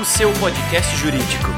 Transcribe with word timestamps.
O 0.00 0.04
seu 0.04 0.32
podcast 0.34 0.96
jurídico. 0.96 1.48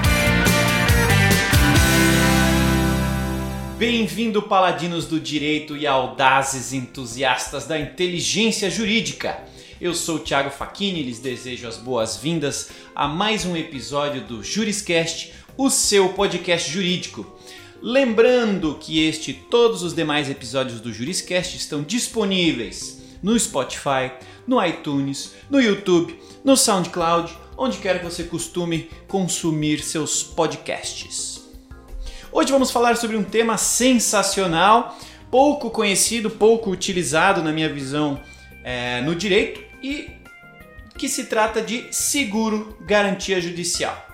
Bem-vindo, 3.77 4.41
paladinos 4.41 5.05
do 5.05 5.21
direito 5.21 5.77
e 5.77 5.87
audazes 5.87 6.73
entusiastas 6.73 7.67
da 7.67 7.79
inteligência 7.79 8.71
jurídica. 8.71 9.45
Eu 9.79 9.93
sou 9.93 10.19
Thiago 10.19 10.49
Facchini 10.49 11.01
e 11.01 11.03
lhes 11.03 11.19
desejo 11.19 11.69
as 11.69 11.77
boas-vindas 11.77 12.71
a 12.95 13.07
mais 13.07 13.45
um 13.45 13.55
episódio 13.55 14.23
do 14.23 14.43
Juriscast, 14.43 15.35
o 15.55 15.69
seu 15.69 16.15
podcast 16.15 16.73
jurídico. 16.73 17.27
Lembrando 17.83 18.79
que 18.81 19.07
este 19.07 19.33
e 19.33 19.35
todos 19.35 19.83
os 19.83 19.95
demais 19.95 20.31
episódios 20.31 20.81
do 20.81 20.91
Juriscast 20.91 21.59
estão 21.59 21.83
disponíveis 21.83 23.03
no 23.23 23.39
Spotify, 23.39 24.13
no 24.47 24.65
iTunes, 24.65 25.35
no 25.51 25.61
YouTube, 25.61 26.19
no 26.43 26.57
SoundCloud, 26.57 27.45
onde 27.57 27.79
quer 27.79 27.99
que 27.99 28.05
você 28.05 28.25
costume 28.25 28.91
consumir 29.09 29.81
seus 29.81 30.23
podcasts. 30.23 31.43
Hoje 32.31 32.53
vamos 32.53 32.71
falar 32.71 32.97
sobre 32.97 33.17
um 33.17 33.25
tema 33.25 33.57
sensacional, 33.57 34.97
pouco 35.31 35.71
conhecido, 35.71 36.29
pouco 36.31 36.71
utilizado 36.71 37.43
na 37.43 37.53
minha 37.53 37.73
visão 37.73 38.21
é, 38.63 39.01
no 39.01 39.15
direito 39.15 39.63
e 39.83 40.11
que 40.99 41.09
se 41.09 41.25
trata 41.25 41.63
de 41.63 41.87
seguro 41.91 42.77
garantia 42.83 43.41
judicial. 43.41 44.05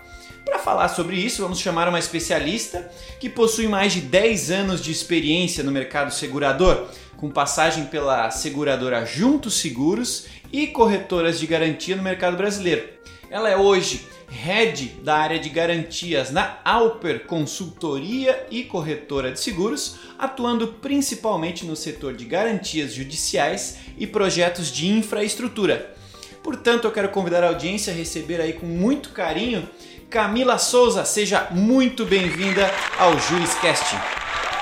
Para 0.45 0.59
falar 0.59 0.89
sobre 0.89 1.17
isso, 1.17 1.43
vamos 1.43 1.61
chamar 1.61 1.89
uma 1.89 1.99
especialista 1.99 2.91
que 3.21 3.29
possui 3.29 3.69
mais 3.69 3.93
de 3.93 4.01
10 4.01 4.51
anos 4.51 4.83
de 4.83 4.91
experiência 4.91 5.63
no 5.63 5.71
mercado 5.71 6.13
segurador, 6.13 6.89
com 7.17 7.31
passagem 7.31 7.87
pela 7.87 8.31
seguradora 8.31 9.07
Juntos 9.07 9.55
Seguros 9.55 10.27
e 10.53 10.67
corretoras 10.67 11.39
de 11.39 11.47
garantia 11.47 11.95
no 11.95 12.03
mercado 12.03 12.37
brasileiro. 12.37 13.02
Ela 13.33 13.49
é 13.49 13.57
hoje 13.57 14.07
head 14.29 14.89
da 15.03 15.17
área 15.17 15.39
de 15.39 15.49
garantias 15.49 16.31
na 16.31 16.59
Alper 16.63 17.25
Consultoria 17.25 18.47
e 18.51 18.63
Corretora 18.63 19.33
de 19.33 19.41
Seguros, 19.41 19.97
atuando 20.19 20.67
principalmente 20.69 21.65
no 21.65 21.75
setor 21.75 22.13
de 22.13 22.27
garantias 22.27 22.93
judiciais 22.93 23.79
e 23.97 24.07
projetos 24.07 24.71
de 24.71 24.87
infraestrutura. 24.87 25.95
Portanto, 26.43 26.85
eu 26.85 26.93
quero 26.93 27.09
convidar 27.09 27.43
a 27.43 27.49
audiência 27.49 27.91
a 27.91 27.97
receber 27.97 28.39
aí 28.39 28.53
com 28.53 28.67
muito 28.67 29.13
carinho 29.13 29.67
Camila 30.11 30.59
Souza. 30.59 31.03
Seja 31.07 31.49
muito 31.53 32.05
bem-vinda 32.05 32.71
ao 32.99 33.19
Juriscast. 33.19 33.97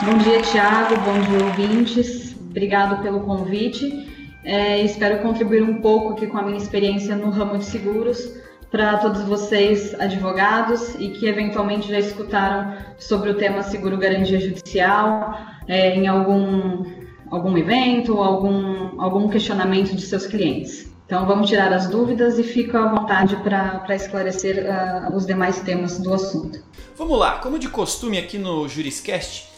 Bom 0.02 0.16
dia, 0.18 0.42
Tiago. 0.42 0.94
Bom 1.00 1.20
dia, 1.22 1.44
ouvintes. 1.44 2.36
Obrigado 2.36 3.02
pelo 3.02 3.18
convite. 3.22 4.08
É, 4.44 4.80
espero 4.80 5.20
contribuir 5.22 5.64
um 5.64 5.80
pouco 5.80 6.12
aqui 6.12 6.28
com 6.28 6.38
a 6.38 6.42
minha 6.42 6.56
experiência 6.56 7.16
no 7.16 7.30
ramo 7.30 7.58
de 7.58 7.64
seguros 7.64 8.38
para 8.70 8.98
todos 8.98 9.22
vocês, 9.22 9.94
advogados, 9.98 10.94
e 10.98 11.10
que 11.10 11.26
eventualmente 11.26 11.88
já 11.88 11.98
escutaram 11.98 12.76
sobre 12.98 13.30
o 13.30 13.34
tema 13.34 13.62
seguro 13.62 13.98
garantia 13.98 14.38
judicial 14.38 15.36
é, 15.66 15.96
em 15.96 16.06
algum, 16.06 16.84
algum 17.30 17.58
evento 17.58 18.18
algum, 18.18 19.00
algum 19.00 19.28
questionamento 19.28 19.94
de 19.94 20.02
seus 20.02 20.26
clientes. 20.26 20.90
Então, 21.06 21.26
vamos 21.26 21.48
tirar 21.48 21.72
as 21.72 21.88
dúvidas 21.88 22.38
e 22.38 22.44
fico 22.44 22.76
à 22.76 22.86
vontade 22.86 23.34
para 23.36 23.96
esclarecer 23.96 24.64
uh, 24.64 25.12
os 25.16 25.26
demais 25.26 25.60
temas 25.60 25.98
do 25.98 26.14
assunto. 26.14 26.62
Vamos 26.96 27.18
lá, 27.18 27.38
como 27.38 27.58
de 27.58 27.68
costume 27.68 28.16
aqui 28.16 28.38
no 28.38 28.68
Juriscast, 28.68 29.48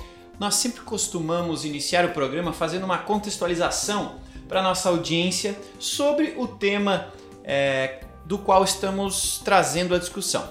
nós 0.40 0.54
sempre 0.54 0.80
costumamos 0.80 1.66
iniciar 1.66 2.06
o 2.06 2.08
programa 2.08 2.54
fazendo 2.54 2.84
uma 2.84 2.96
contextualização 2.96 4.14
para 4.48 4.62
nossa 4.62 4.88
audiência 4.88 5.54
sobre 5.78 6.32
o 6.38 6.46
tema 6.46 7.08
é, 7.44 8.00
do 8.24 8.38
qual 8.38 8.64
estamos 8.64 9.40
trazendo 9.44 9.94
a 9.94 9.98
discussão. 9.98 10.48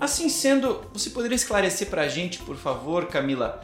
Assim 0.00 0.28
sendo, 0.28 0.84
você 0.92 1.10
poderia 1.10 1.36
esclarecer 1.36 1.88
para 1.88 2.02
a 2.02 2.08
gente, 2.08 2.38
por 2.40 2.56
favor, 2.56 3.06
Camila, 3.06 3.60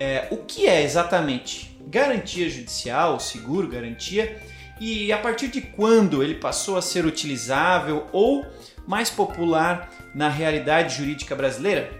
é, 0.00 0.28
o 0.30 0.38
que 0.38 0.66
é 0.66 0.82
exatamente 0.82 1.76
garantia 1.86 2.48
judicial, 2.48 3.20
seguro, 3.20 3.68
garantia 3.68 4.40
e 4.80 5.12
a 5.12 5.18
partir 5.18 5.48
de 5.48 5.60
quando 5.60 6.22
ele 6.22 6.34
passou 6.34 6.76
a 6.76 6.82
ser 6.82 7.06
utilizável 7.06 8.06
ou 8.12 8.44
mais 8.86 9.10
popular 9.10 9.90
na 10.14 10.28
realidade 10.28 10.96
jurídica 10.96 11.34
brasileira? 11.34 11.90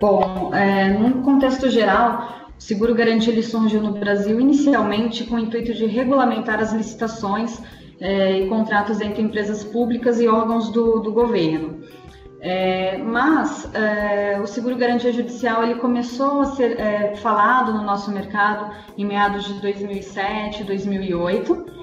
Bom, 0.00 0.54
é, 0.54 0.90
num 0.90 1.22
contexto 1.22 1.70
geral, 1.70 2.50
o 2.58 2.62
seguro 2.62 2.94
garantia 2.94 3.32
ele 3.32 3.42
surgiu 3.42 3.80
no 3.80 3.92
Brasil 3.92 4.40
inicialmente 4.40 5.24
com 5.24 5.36
o 5.36 5.38
intuito 5.38 5.72
de 5.72 5.86
regulamentar 5.86 6.60
as 6.60 6.72
licitações 6.72 7.58
é, 8.00 8.40
e 8.40 8.48
contratos 8.48 9.00
entre 9.00 9.22
empresas 9.22 9.64
públicas 9.64 10.20
e 10.20 10.28
órgãos 10.28 10.70
do, 10.70 11.00
do 11.00 11.12
governo. 11.12 11.82
É, 12.40 12.98
mas 12.98 13.72
é, 13.74 14.38
o 14.38 14.46
seguro 14.46 14.76
garantia 14.76 15.10
judicial 15.12 15.62
ele 15.62 15.76
começou 15.76 16.42
a 16.42 16.44
ser 16.46 16.78
é, 16.78 17.16
falado 17.16 17.72
no 17.72 17.82
nosso 17.82 18.10
mercado 18.10 18.70
em 18.98 19.04
meados 19.04 19.44
de 19.44 19.54
2007, 19.62 20.62
2008 20.62 21.74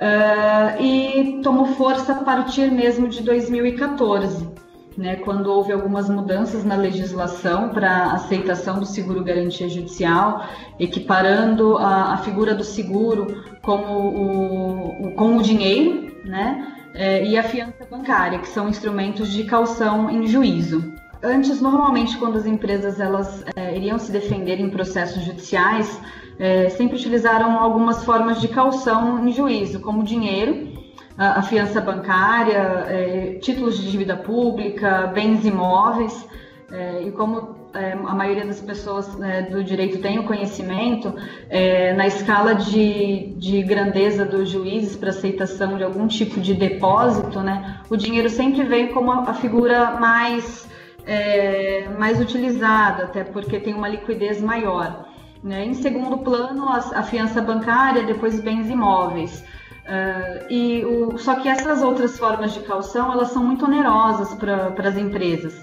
uh, 0.00 0.82
e 0.82 1.40
tomou 1.42 1.66
força 1.66 2.12
a 2.12 2.24
partir 2.24 2.70
mesmo 2.70 3.08
de 3.08 3.22
2014, 3.22 4.48
né, 4.96 5.16
quando 5.16 5.46
houve 5.46 5.72
algumas 5.72 6.08
mudanças 6.08 6.64
na 6.64 6.76
legislação 6.76 7.70
para 7.70 8.12
aceitação 8.12 8.78
do 8.78 8.86
seguro 8.86 9.24
garantia 9.24 9.68
judicial, 9.68 10.44
equiparando 10.78 11.78
a, 11.78 12.14
a 12.14 12.16
figura 12.18 12.54
do 12.54 12.64
seguro 12.64 13.42
como 13.62 13.92
o, 13.92 15.08
o, 15.08 15.14
com 15.14 15.36
o 15.36 15.42
dinheiro, 15.42 16.10
né, 16.24 16.74
é, 16.94 17.24
e 17.24 17.38
a 17.38 17.42
fiança 17.42 17.86
bancária, 17.90 18.38
que 18.38 18.48
são 18.48 18.68
instrumentos 18.68 19.30
de 19.30 19.44
calção 19.44 20.10
em 20.10 20.26
juízo. 20.26 20.92
Antes, 21.22 21.60
normalmente, 21.60 22.16
quando 22.16 22.38
as 22.38 22.46
empresas 22.46 22.98
elas 22.98 23.44
é, 23.54 23.76
iriam 23.76 23.98
se 23.98 24.10
defender 24.10 24.58
em 24.58 24.70
processos 24.70 25.22
judiciais, 25.22 26.00
é, 26.38 26.70
sempre 26.70 26.96
utilizaram 26.96 27.58
algumas 27.58 28.02
formas 28.02 28.40
de 28.40 28.48
calção 28.48 29.26
em 29.26 29.30
juízo, 29.30 29.80
como 29.80 30.02
dinheiro, 30.02 30.79
a, 31.20 31.42
fiança 31.42 31.82
bancária, 31.82 32.86
é, 32.88 33.38
títulos 33.42 33.78
de 33.78 33.90
dívida 33.90 34.16
pública, 34.16 35.10
bens 35.14 35.44
imóveis. 35.44 36.26
É, 36.72 37.02
e 37.02 37.10
como 37.12 37.56
é, 37.74 37.92
a 37.92 38.14
maioria 38.14 38.46
das 38.46 38.60
pessoas 38.60 39.14
né, 39.18 39.42
do 39.42 39.62
direito 39.62 39.98
tem 39.98 40.18
o 40.18 40.24
conhecimento, 40.24 41.14
é, 41.50 41.92
na 41.92 42.06
escala 42.06 42.54
de, 42.54 43.34
de 43.36 43.62
grandeza 43.62 44.24
dos 44.24 44.48
juízes 44.48 44.96
para 44.96 45.10
aceitação 45.10 45.76
de 45.76 45.84
algum 45.84 46.06
tipo 46.06 46.40
de 46.40 46.54
depósito, 46.54 47.40
né, 47.40 47.80
o 47.90 47.96
dinheiro 47.96 48.30
sempre 48.30 48.62
vem 48.62 48.88
como 48.88 49.10
a, 49.12 49.30
a 49.30 49.34
figura 49.34 49.90
mais, 49.92 50.66
é, 51.04 51.88
mais 51.98 52.18
utilizada, 52.18 53.04
até 53.04 53.24
porque 53.24 53.60
tem 53.60 53.74
uma 53.74 53.88
liquidez 53.88 54.40
maior. 54.40 55.06
Né? 55.42 55.66
Em 55.66 55.74
segundo 55.74 56.18
plano, 56.18 56.68
a, 56.68 56.76
a 56.76 57.02
fiança 57.02 57.42
bancária, 57.42 58.04
depois 58.04 58.40
bens 58.40 58.70
imóveis. 58.70 59.44
Uh, 59.90 60.46
e 60.48 60.84
o, 60.84 61.18
só 61.18 61.34
que 61.34 61.48
essas 61.48 61.82
outras 61.82 62.16
formas 62.16 62.54
de 62.54 62.60
calção 62.60 63.12
elas 63.12 63.32
são 63.32 63.42
muito 63.42 63.64
onerosas 63.64 64.32
para 64.34 64.88
as 64.88 64.96
empresas. 64.96 65.60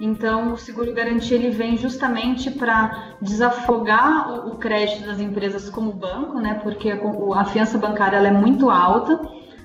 Então, 0.00 0.54
o 0.54 0.56
seguro 0.56 0.92
garantia 0.92 1.36
ele 1.36 1.50
vem 1.50 1.76
justamente 1.76 2.50
para 2.50 3.14
desafogar 3.22 4.28
o, 4.28 4.52
o, 4.52 4.56
crédito 4.56 5.06
das 5.06 5.20
empresas 5.20 5.70
como 5.70 5.92
banco, 5.92 6.40
né? 6.40 6.54
Porque 6.54 6.90
a, 6.90 6.98
a 7.38 7.44
fiança 7.44 7.78
bancária 7.78 8.16
ela 8.16 8.26
é 8.26 8.32
muito 8.32 8.70
alta 8.70 9.20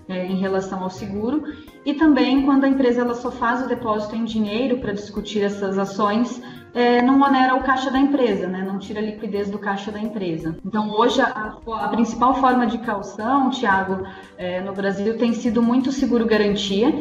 é, 0.08 0.28
em 0.28 0.36
relação 0.36 0.84
ao 0.84 0.90
seguro 0.92 1.44
e 1.84 1.96
também 1.96 2.44
quando 2.44 2.66
a 2.66 2.68
empresa 2.68 3.02
ela 3.02 3.16
só 3.16 3.32
faz 3.32 3.66
o 3.66 3.68
depósito 3.68 4.16
em 4.16 4.24
dinheiro 4.24 4.78
para 4.78 4.94
discutir 4.94 5.42
essas 5.42 5.80
ações, 5.80 6.40
é, 6.76 7.02
não 7.02 7.22
onera 7.22 7.56
o 7.56 7.64
caixa 7.64 7.90
da 7.90 7.98
empresa, 7.98 8.48
né? 8.48 8.62
não 8.68 8.78
tira 8.78 9.00
a 9.00 9.04
liquidez 9.04 9.50
do 9.50 9.58
caixa 9.58 9.94
da 9.94 10.00
empresa. 10.00 10.58
Então, 10.66 10.92
hoje, 10.92 11.22
a, 11.22 11.56
a 11.66 11.88
principal 11.88 12.36
forma 12.36 12.68
de 12.68 12.78
calção, 12.80 13.50
Tiago, 13.50 14.06
é, 14.38 14.60
no 14.60 14.74
Brasil 14.74 15.18
tem 15.18 15.34
sido 15.34 15.64
muito 15.64 15.90
seguro-garantia. 15.94 16.94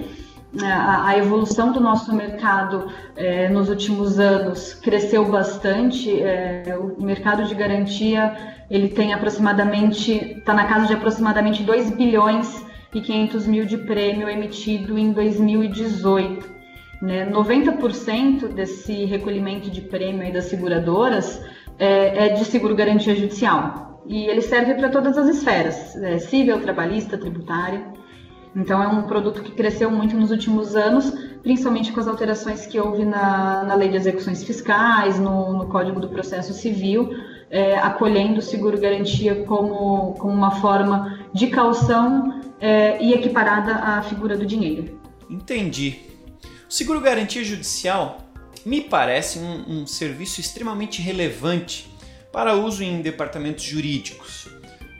É, 0.63 0.67
a, 0.67 1.09
a, 1.09 1.19
evolução 1.19 1.73
do 1.73 1.81
nosso 1.81 2.15
mercado 2.15 2.87
é, 3.17 3.49
nos 3.49 3.69
últimos 3.69 4.21
anos 4.21 4.75
cresceu 4.75 5.25
bastante. 5.25 6.23
É, 6.23 6.79
o 6.79 7.03
mercado 7.03 7.43
de 7.43 7.55
garantia 7.57 8.33
ele 8.71 8.89
tem 8.89 9.13
aproximadamente, 9.13 10.13
está 10.39 10.55
na 10.55 10.67
casa 10.67 10.87
de 10.87 10.93
aproximadamente 10.93 11.65
2 11.65 11.91
bilhões 11.91 12.65
e 12.95 13.01
500 13.01 13.47
mil 13.49 13.67
de 13.67 13.79
prêmio 13.79 14.29
emitido 14.29 14.97
em 14.97 15.11
2018. 15.11 16.54
Né? 17.03 17.29
90% 17.31 18.49
desse 18.49 19.05
recolhimento 19.05 19.71
de 19.71 19.81
prêmio 19.81 20.33
das 20.33 20.45
seguradoras 20.45 21.41
é, 21.79 22.27
é, 22.27 22.29
de 22.31 22.45
seguro 22.45 22.75
garantia 22.75 23.15
judicial. 23.15 24.03
E 24.07 24.25
ele 24.27 24.43
serve 24.43 24.75
para 24.75 24.89
todas 24.89 25.17
as 25.17 25.29
esferas, 25.29 25.97
é, 25.97 26.19
civil, 26.19 26.61
trabalhista, 26.61 27.17
tributária. 27.17 27.85
Então 28.55 28.83
é 28.83 28.87
um 28.87 29.03
produto 29.03 29.43
que 29.43 29.53
cresceu 29.53 29.91
muito 29.91 30.17
nos 30.17 30.31
últimos 30.31 30.77
anos, 30.77 31.11
principalmente 31.43 31.93
com 31.93 32.01
as 32.01 32.07
alterações 32.07 32.67
que 32.67 32.79
houve 32.79 33.05
na, 33.05 33.65
na 33.65 33.75
lei 33.75 33.89
de 33.89 33.97
execuções 33.97 34.45
fiscais, 34.45 35.19
no, 35.19 35.53
no 35.55 35.67
Código 35.67 35.99
do 35.99 36.09
Processo 36.09 36.53
Civil, 36.53 37.11
é, 37.51 37.77
acolhendo 37.79 38.39
o 38.39 38.43
seguro-garantia 38.43 39.45
como, 39.45 40.15
como 40.15 40.33
uma 40.33 40.53
forma 40.53 41.19
de 41.33 41.49
calção 41.49 42.41
é, 42.61 43.03
e 43.03 43.13
equiparada 43.13 43.75
à 43.75 44.03
figura 44.03 44.37
do 44.37 44.47
dinheiro. 44.47 45.01
Entendi. 45.29 46.14
Seguro 46.75 47.01
garantia 47.01 47.45
judicial 47.45 48.19
me 48.67 48.81
parece 48.81 49.39
um, 49.39 49.83
um 49.83 49.87
serviço 49.87 50.41
extremamente 50.41 51.01
relevante 51.01 51.89
para 52.33 52.55
uso 52.55 52.83
em 52.83 53.01
departamentos 53.01 53.63
jurídicos. 53.63 54.49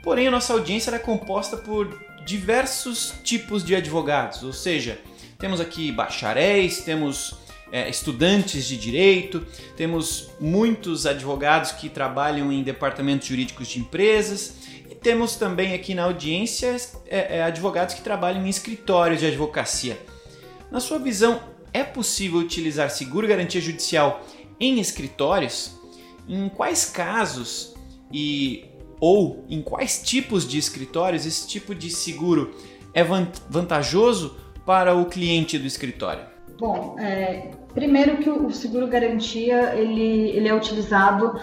Porém, 0.01 0.25
a 0.25 0.31
nossa 0.31 0.53
audiência 0.53 0.89
é 0.91 0.99
composta 0.99 1.57
por 1.57 2.01
diversos 2.25 3.15
tipos 3.25 3.61
de 3.61 3.75
advogados, 3.75 4.41
ou 4.41 4.53
seja, 4.53 4.97
temos 5.37 5.59
aqui 5.59 5.91
bacharéis, 5.91 6.79
temos 6.79 7.35
é, 7.69 7.89
estudantes 7.89 8.65
de 8.65 8.77
direito, 8.77 9.45
temos 9.75 10.29
muitos 10.39 11.05
advogados 11.05 11.73
que 11.73 11.89
trabalham 11.89 12.53
em 12.53 12.63
departamentos 12.63 13.27
jurídicos 13.27 13.67
de 13.67 13.79
empresas 13.79 14.55
e 14.89 14.95
temos 14.95 15.35
também 15.35 15.73
aqui 15.73 15.93
na 15.93 16.03
audiência 16.03 16.73
é, 17.05 17.39
é, 17.39 17.43
advogados 17.43 17.95
que 17.95 18.01
trabalham 18.01 18.45
em 18.45 18.49
escritórios 18.49 19.19
de 19.19 19.27
advocacia. 19.27 19.99
Na 20.71 20.79
sua 20.79 20.99
visão, 20.99 21.53
é 21.75 21.83
possível 21.83 22.39
utilizar 22.39 22.89
seguro 22.89 23.27
garantia 23.27 23.59
judicial 23.59 24.23
em 24.57 24.79
escritórios? 24.79 25.77
Em 26.27 26.47
quais 26.47 26.85
casos 26.85 27.75
e 28.09 28.63
ou 28.97 29.43
em 29.49 29.61
quais 29.61 30.01
tipos 30.01 30.47
de 30.47 30.57
escritórios 30.57 31.25
esse 31.25 31.45
tipo 31.45 31.75
de 31.75 31.89
seguro 31.89 32.55
é 32.93 33.03
vantajoso 33.03 34.37
para 34.65 34.95
o 34.95 35.05
cliente 35.05 35.59
do 35.59 35.67
escritório? 35.67 36.23
Bom, 36.57 36.95
é, 36.97 37.51
primeiro 37.73 38.19
que 38.19 38.29
o 38.29 38.49
seguro 38.51 38.87
garantia 38.87 39.75
ele, 39.75 40.29
ele 40.29 40.47
é 40.47 40.55
utilizado 40.55 41.37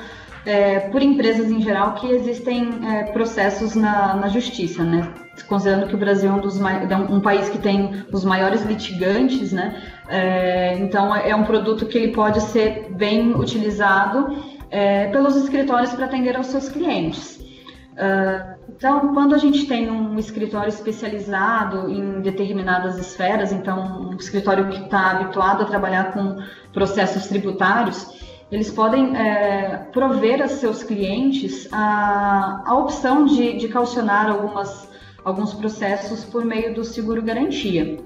é, 0.47 0.81
por 0.89 1.03
empresas 1.03 1.51
em 1.51 1.61
geral 1.61 1.95
que 1.97 2.07
existem 2.07 2.71
é, 2.89 3.05
processos 3.13 3.75
na, 3.75 4.17
na 4.17 4.29
justiça, 4.29 4.83
né? 4.83 5.13
Considerando 5.49 5.89
que 5.89 5.95
o 5.95 5.99
Brasil 5.99 6.31
é 6.31 6.33
um, 6.33 6.41
dos, 6.41 6.61
é 6.61 6.97
um 6.97 7.21
país 7.21 7.49
que 7.49 7.59
tem 7.59 8.05
os 8.13 8.25
maiores 8.25 8.63
litigantes, 8.63 9.53
né? 9.53 9.83
É, 10.09 10.79
então 10.79 11.15
é 11.15 11.35
um 11.35 11.45
produto 11.45 11.87
que 11.87 11.97
ele 11.97 12.13
pode 12.13 12.41
ser 12.41 12.91
bem 12.91 13.35
utilizado 13.35 14.37
é, 14.71 15.09
pelos 15.09 15.37
escritórios 15.37 15.93
para 15.93 16.07
atender 16.07 16.37
aos 16.37 16.47
seus 16.47 16.69
clientes. 16.69 17.43
Uh, 17.93 18.63
então, 18.71 19.13
quando 19.13 19.35
a 19.35 19.39
gente 19.39 19.67
tem 19.67 19.91
um 19.91 20.19
escritório 20.19 20.71
especializado 20.71 21.91
em 21.91 22.23
determinadas 22.23 22.99
esferas, 22.99 23.53
então 23.53 24.11
um 24.11 24.17
escritório 24.17 24.69
que 24.69 24.85
está 24.85 25.11
habituado 25.11 25.63
a 25.63 25.67
trabalhar 25.67 26.13
com 26.13 26.39
processos 26.73 27.27
tributários, 27.27 28.21
eles 28.51 28.71
podem 28.71 29.17
é, 29.17 29.89
prover 29.93 30.43
a 30.43 30.49
seus 30.49 30.83
clientes 30.83 31.69
a, 31.71 32.63
a 32.67 32.75
opção 32.75 33.25
de, 33.25 33.57
de 33.59 33.69
calcionar 33.69 34.29
algumas, 34.29 34.89
alguns 35.25 35.55
processos 35.55 36.25
por 36.25 36.45
meio 36.45 36.75
do 36.75 36.85
seguro 36.85 37.23
garantia. 37.23 37.99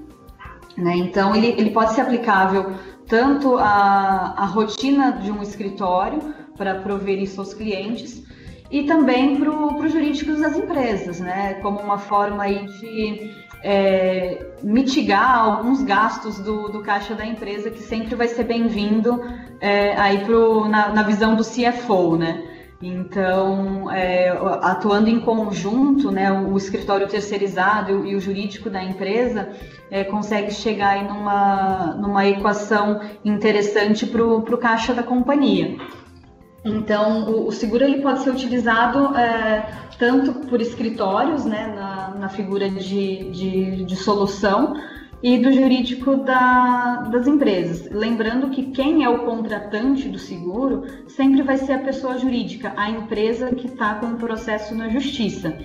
Né? 0.77 0.95
Então, 0.97 1.35
ele, 1.35 1.47
ele 1.57 1.71
pode 1.71 1.93
ser 1.93 2.01
aplicável 2.01 2.73
tanto 3.07 3.57
à, 3.57 4.35
à 4.37 4.45
rotina 4.45 5.13
de 5.13 5.31
um 5.31 5.41
escritório 5.41 6.33
para 6.57 6.75
prover 6.75 7.21
isso 7.21 7.39
aos 7.39 7.53
clientes, 7.53 8.23
e 8.69 8.83
também 8.83 9.37
para 9.37 9.49
os 9.49 9.91
jurídicos 9.91 10.39
das 10.39 10.57
empresas, 10.57 11.19
né? 11.19 11.55
Como 11.61 11.79
uma 11.79 11.97
forma 11.97 12.43
aí 12.43 12.65
de 12.65 13.31
é, 13.63 14.45
mitigar 14.61 15.39
alguns 15.39 15.83
gastos 15.83 16.39
do, 16.39 16.67
do 16.67 16.81
caixa 16.81 17.15
da 17.15 17.25
empresa, 17.25 17.71
que 17.71 17.81
sempre 17.81 18.15
vai 18.15 18.27
ser 18.27 18.43
bem-vindo 18.43 19.23
é, 19.61 19.95
aí 19.97 20.25
na, 20.69 20.89
na, 20.89 21.03
visão 21.03 21.35
do 21.35 21.43
CFO, 21.43 22.17
né? 22.17 22.43
Então, 22.81 23.91
é, 23.91 24.29
atuando 24.61 25.09
em 25.09 25.19
conjunto, 25.19 26.11
né, 26.11 26.31
o 26.31 26.55
escritório 26.55 27.07
terceirizado 27.07 28.05
e 28.05 28.15
o 28.15 28.19
jurídico 28.19 28.69
da 28.69 28.83
empresa 28.83 29.49
é, 29.89 30.03
consegue 30.03 30.51
chegar 30.51 30.97
em 30.97 31.07
numa, 31.07 31.95
numa 31.95 32.27
equação 32.27 33.01
interessante 33.25 34.05
para 34.05 34.23
o 34.23 34.57
caixa 34.57 34.93
da 34.93 35.01
companhia. 35.01 35.75
Então, 36.63 37.23
o, 37.29 37.47
o, 37.47 37.51
seguro 37.51 37.83
ele 37.83 38.01
pode 38.01 38.21
ser 38.21 38.29
utilizado 38.29 39.15
é, 39.15 39.69
tanto 39.97 40.33
por 40.47 40.61
escritórios, 40.61 41.45
né, 41.45 41.73
na, 41.75 42.09
na 42.15 42.29
figura 42.29 42.69
de, 42.69 43.31
de, 43.31 43.85
de, 43.85 43.95
solução, 43.95 44.73
e 45.21 45.37
do 45.39 45.51
jurídico 45.51 46.17
da, 46.17 47.07
das 47.11 47.27
empresas. 47.27 47.89
Lembrando 47.91 48.49
que 48.49 48.71
quem 48.71 49.03
é 49.03 49.09
o 49.09 49.25
contratante 49.25 50.07
do 50.07 50.19
seguro 50.19 50.83
sempre 51.07 51.41
vai 51.41 51.57
ser 51.57 51.73
a 51.73 51.79
pessoa 51.79 52.17
jurídica, 52.17 52.73
a 52.75 52.89
empresa 52.89 53.53
que 53.53 53.67
está 53.67 53.95
com 53.95 54.07
o 54.07 54.17
processo 54.17 54.75
na 54.75 54.89
justiça. 54.89 55.57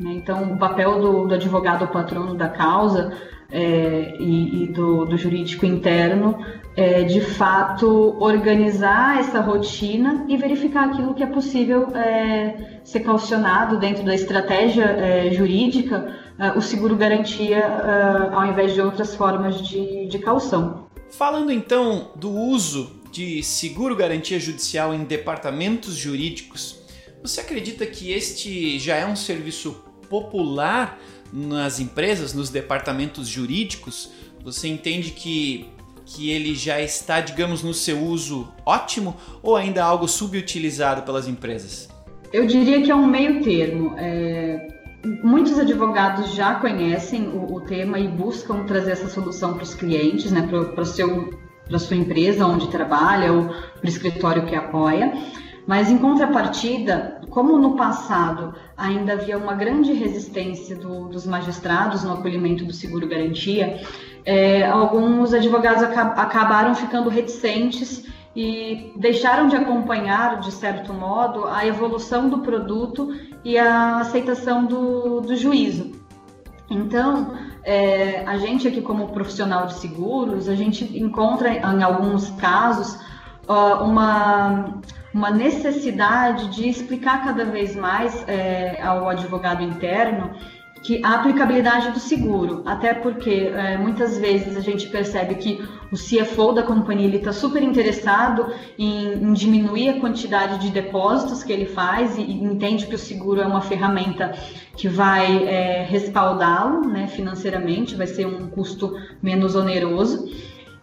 Né? 0.00 0.12
Então, 0.12 0.52
o 0.52 0.58
papel 0.58 1.00
do, 1.00 1.26
do 1.26 1.34
advogado 1.34 1.86
patrono 1.88 2.34
da 2.34 2.48
causa 2.48 3.16
é, 3.50 4.16
e, 4.18 4.64
e 4.64 4.66
do, 4.68 5.04
do, 5.04 5.16
jurídico 5.16 5.64
interno 5.64 6.38
é, 6.76 7.04
de 7.04 7.20
fato 7.20 8.16
organizar 8.20 9.18
essa 9.20 9.40
rotina 9.40 10.26
e 10.28 10.36
verificar 10.36 10.88
aquilo 10.88 11.14
que 11.14 11.22
é 11.22 11.26
possível 11.26 11.88
é, 11.96 12.80
ser 12.84 13.00
calcionado 13.00 13.78
dentro 13.78 14.04
da 14.04 14.14
estratégia 14.14 14.84
é, 14.84 15.30
jurídica, 15.30 16.16
é, 16.38 16.50
o 16.52 16.60
seguro 16.60 16.96
garantia 16.96 17.58
é, 17.58 18.34
ao 18.34 18.46
invés 18.46 18.74
de 18.74 18.80
outras 18.80 19.14
formas 19.14 19.66
de, 19.66 20.06
de 20.06 20.18
calção. 20.18 20.86
Falando 21.10 21.52
então 21.52 22.10
do 22.16 22.30
uso 22.30 23.00
de 23.12 23.42
seguro 23.42 23.94
garantia 23.94 24.38
judicial 24.38 24.92
em 24.92 25.04
departamentos 25.04 25.94
jurídicos, 25.94 26.80
você 27.22 27.40
acredita 27.40 27.86
que 27.86 28.12
este 28.12 28.78
já 28.78 28.96
é 28.96 29.06
um 29.06 29.16
serviço 29.16 29.84
popular 30.10 30.98
nas 31.32 31.80
empresas, 31.80 32.32
nos 32.32 32.50
departamentos 32.50 33.28
jurídicos, 33.28 34.10
você 34.44 34.68
entende 34.68 35.10
que, 35.10 35.66
que 36.04 36.30
ele 36.30 36.54
já 36.54 36.80
está, 36.80 37.20
digamos, 37.20 37.62
no 37.62 37.74
seu 37.74 37.98
uso 38.00 38.48
ótimo 38.64 39.16
ou 39.42 39.56
ainda 39.56 39.84
algo 39.84 40.06
subutilizado 40.06 41.02
pelas 41.02 41.26
empresas? 41.26 41.88
Eu 42.32 42.46
diria 42.46 42.82
que 42.82 42.90
é 42.90 42.94
um 42.94 43.06
meio 43.06 43.42
termo. 43.42 43.94
É, 43.96 44.68
muitos 45.22 45.58
advogados 45.58 46.34
já 46.34 46.54
conhecem 46.56 47.28
o, 47.28 47.54
o, 47.54 47.60
tema 47.60 47.98
e 47.98 48.08
buscam 48.08 48.64
trazer 48.64 48.92
essa 48.92 49.08
solução 49.08 49.54
para 49.54 49.62
os 49.62 49.74
clientes, 49.74 50.30
né, 50.30 50.46
para 50.46 50.82
a 50.82 51.78
sua 51.78 51.96
empresa 51.96 52.46
onde 52.46 52.68
trabalha 52.68 53.32
ou 53.32 53.48
para 53.48 53.84
o 53.84 53.88
escritório 53.88 54.46
que 54.46 54.54
apoia. 54.54 55.12
Mas 55.66 55.90
em 55.90 55.98
contrapartida, 55.98 57.20
como 57.28 57.58
no 57.58 57.74
passado 57.74 58.54
ainda 58.76 59.14
havia 59.14 59.36
uma 59.36 59.54
grande 59.54 59.92
resistência 59.92 60.76
do, 60.76 61.08
dos 61.08 61.26
magistrados 61.26 62.04
no 62.04 62.12
acolhimento 62.12 62.64
do 62.64 62.72
seguro-garantia, 62.72 63.80
é, 64.24 64.64
alguns 64.64 65.34
advogados 65.34 65.82
acabaram 65.82 66.74
ficando 66.74 67.10
reticentes 67.10 68.04
e 68.34 68.92
deixaram 68.96 69.48
de 69.48 69.56
acompanhar, 69.56 70.40
de 70.40 70.52
certo 70.52 70.92
modo, 70.92 71.46
a 71.46 71.66
evolução 71.66 72.28
do 72.28 72.40
produto 72.40 73.12
e 73.44 73.58
a 73.58 73.98
aceitação 73.98 74.66
do, 74.66 75.20
do 75.20 75.34
juízo. 75.34 75.92
Então, 76.70 77.34
é, 77.64 78.24
a 78.26 78.36
gente 78.36 78.68
aqui 78.68 78.82
como 78.82 79.08
profissional 79.08 79.66
de 79.66 79.74
seguros, 79.74 80.48
a 80.48 80.54
gente 80.54 80.98
encontra 80.98 81.48
em 81.48 81.82
alguns 81.82 82.30
casos 82.32 82.98
uma 83.48 84.80
uma 85.16 85.30
necessidade 85.30 86.48
de 86.48 86.68
explicar 86.68 87.24
cada 87.24 87.42
vez 87.42 87.74
mais 87.74 88.22
é, 88.28 88.82
ao 88.82 89.08
advogado 89.08 89.62
interno 89.62 90.34
que 90.82 91.02
a 91.02 91.14
aplicabilidade 91.14 91.90
do 91.90 91.98
seguro, 91.98 92.62
até 92.66 92.92
porque 92.92 93.50
é, 93.52 93.78
muitas 93.78 94.18
vezes 94.18 94.58
a 94.58 94.60
gente 94.60 94.88
percebe 94.88 95.36
que 95.36 95.66
o 95.90 95.96
CFO 95.96 96.52
da 96.52 96.62
companhia 96.62 97.16
está 97.16 97.32
super 97.32 97.62
interessado 97.62 98.52
em, 98.78 99.14
em, 99.14 99.32
diminuir 99.32 99.88
a 99.88 100.00
quantidade 100.00 100.58
de 100.58 100.70
depósitos 100.70 101.42
que 101.42 101.50
ele 101.50 101.64
faz 101.64 102.18
e, 102.18 102.20
e, 102.20 102.44
entende 102.44 102.86
que 102.86 102.94
o 102.94 102.98
seguro 102.98 103.40
é 103.40 103.46
uma 103.46 103.62
ferramenta 103.62 104.34
que 104.76 104.86
vai 104.86 105.44
é, 105.44 105.82
respaldá-lo 105.88 106.86
né, 106.86 107.06
financeiramente, 107.06 107.96
vai 107.96 108.06
ser 108.06 108.26
um 108.26 108.48
custo 108.48 108.92
menos 109.22 109.54
oneroso. 109.54 110.30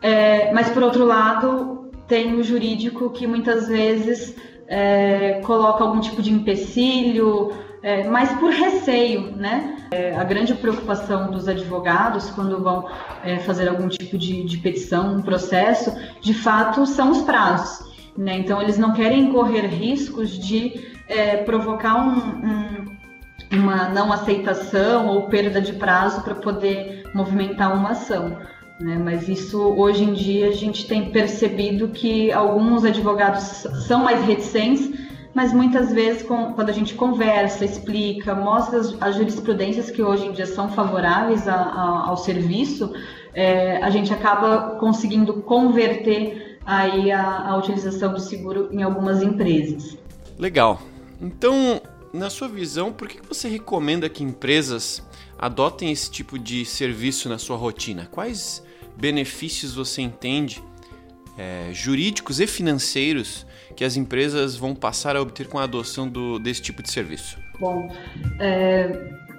É, 0.02 0.52
mas 0.52 0.70
por 0.70 0.82
outro 0.82 1.06
lado, 1.06 1.83
tem 2.08 2.36
o 2.36 2.44
jurídico 2.44 3.10
que 3.10 3.26
muitas 3.26 3.68
vezes 3.68 4.36
é, 4.68 5.42
coloca 5.44 5.84
algum 5.84 6.00
tipo 6.00 6.22
de 6.22 6.32
empecilho, 6.32 7.54
é, 7.82 8.08
mas 8.08 8.32
por 8.40 8.52
receio, 8.52 9.36
né? 9.36 9.78
É, 9.92 10.16
a 10.16 10.24
grande 10.24 10.54
preocupação 10.56 11.30
dos 11.30 11.48
advogados 11.48 12.30
quando 12.30 12.62
vão 12.64 12.88
é, 13.24 13.38
fazer 13.40 13.68
algum 13.68 13.88
tipo 13.88 14.18
de, 14.18 14.44
de 14.44 14.58
petição, 14.58 15.18
um 15.18 15.22
processo, 15.22 15.94
de 16.22 16.34
fato, 16.34 16.86
são 16.86 17.12
os 17.12 17.22
prazos. 17.22 17.92
Né? 18.18 18.38
Então, 18.38 18.62
eles 18.62 18.78
não 18.78 18.94
querem 18.94 19.32
correr 19.32 19.68
riscos 19.68 20.38
de 20.38 20.94
é, 21.08 21.38
provocar 21.38 21.96
um, 21.96 22.18
um 22.18 22.94
uma 23.52 23.90
não 23.90 24.12
aceitação 24.12 25.08
ou 25.08 25.28
perda 25.28 25.62
de 25.62 25.74
prazo 25.74 26.24
para 26.24 26.36
poder 26.36 27.04
movimentar 27.14 27.76
uma 27.76 27.92
ação. 27.92 28.38
Né? 28.84 28.98
Mas 28.98 29.30
isso, 29.30 29.60
hoje 29.60 30.04
em 30.04 30.14
dia, 30.14 30.50
a 30.50 30.52
gente 30.52 30.86
tem 30.86 31.10
percebido 31.10 31.88
que 31.88 32.32
alguns 32.34 32.84
advogados 32.84 33.66
são 33.88 34.04
mais 34.04 34.24
reticentes 34.26 35.02
mas 35.34 35.52
muitas 35.52 35.92
vezes 35.92 36.22
quando 36.22 36.70
a 36.70 36.72
gente 36.72 36.94
conversa, 36.94 37.66
explica, 37.66 38.36
mostra 38.36 38.80
as, 38.80 38.96
as, 39.02 39.16
jurisprudências 39.16 39.90
que 39.90 40.04
hoje 40.04 40.28
em 40.28 40.32
dia 40.32 40.46
são 40.46 40.70
favoráveis 40.70 41.48
a, 41.48 41.56
a, 41.56 42.08
ao 42.10 42.18
serviço, 42.18 42.94
é, 43.34 43.78
a 43.78 43.90
gente 43.90 44.14
acaba 44.14 44.78
conseguindo 44.80 45.42
converter 45.42 46.60
aí 46.64 47.12
a, 47.12 47.50
a 47.50 47.58
utilização 47.58 48.14
do 48.14 48.20
seguro 48.20 48.70
em 48.72 48.84
algumas 48.84 49.24
empresas. 49.24 49.98
Legal. 50.38 50.80
Então, 51.20 51.82
na 52.14 52.30
sua 52.30 52.48
visão, 52.48 52.94
por 52.94 53.08
que 53.08 53.20
você 53.28 53.48
recomenda 53.48 54.08
que 54.08 54.24
empresas 54.24 55.02
adotem 55.36 55.92
esse 55.92 56.12
tipo 56.12 56.38
de 56.38 56.64
serviço 56.64 57.28
na 57.28 57.40
sua 57.40 57.58
rotina? 57.58 58.08
Quais 58.12 58.63
benefícios 58.98 59.74
você 59.74 60.02
entende 60.02 60.62
é, 61.38 61.70
jurídicos 61.74 62.40
e 62.40 62.48
financeiros 62.48 63.46
que 63.76 63.84
as 63.84 63.98
empresas 63.98 64.56
vão 64.56 64.76
passar 64.76 65.16
a 65.16 65.22
obter 65.22 65.48
com 65.48 65.58
a 65.58 65.64
adoção 65.64 66.08
do, 66.08 66.38
desse 66.40 66.62
tipo 66.62 66.84
de 66.84 66.92
serviço? 66.92 67.38
Bom, 67.60 67.90
é, 68.40 68.88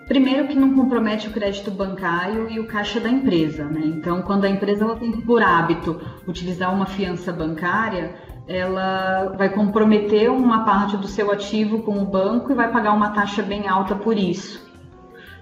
primeiro 0.08 0.48
que 0.48 0.54
não 0.54 0.74
compromete 0.74 1.28
o 1.28 1.30
crédito 1.30 1.70
bancário 1.70 2.50
e 2.50 2.58
o 2.58 2.66
caixa 2.66 3.00
da 3.00 3.08
empresa, 3.08 3.64
né? 3.64 3.82
Então, 3.84 4.22
quando 4.22 4.44
a 4.44 4.48
empresa 4.48 4.84
ela 4.84 4.96
tem 4.96 5.12
por 5.12 5.42
hábito 5.42 6.00
utilizar 6.26 6.74
uma 6.74 6.86
fiança 6.86 7.32
bancária, 7.32 8.14
ela 8.46 9.34
vai 9.38 9.48
comprometer 9.48 10.30
uma 10.30 10.64
parte 10.64 10.96
do 10.96 11.06
seu 11.06 11.30
ativo 11.30 11.82
com 11.82 11.98
o 11.98 12.04
banco 12.04 12.52
e 12.52 12.54
vai 12.54 12.70
pagar 12.70 12.92
uma 12.92 13.10
taxa 13.10 13.42
bem 13.42 13.68
alta 13.68 13.94
por 13.94 14.18
isso. 14.18 14.64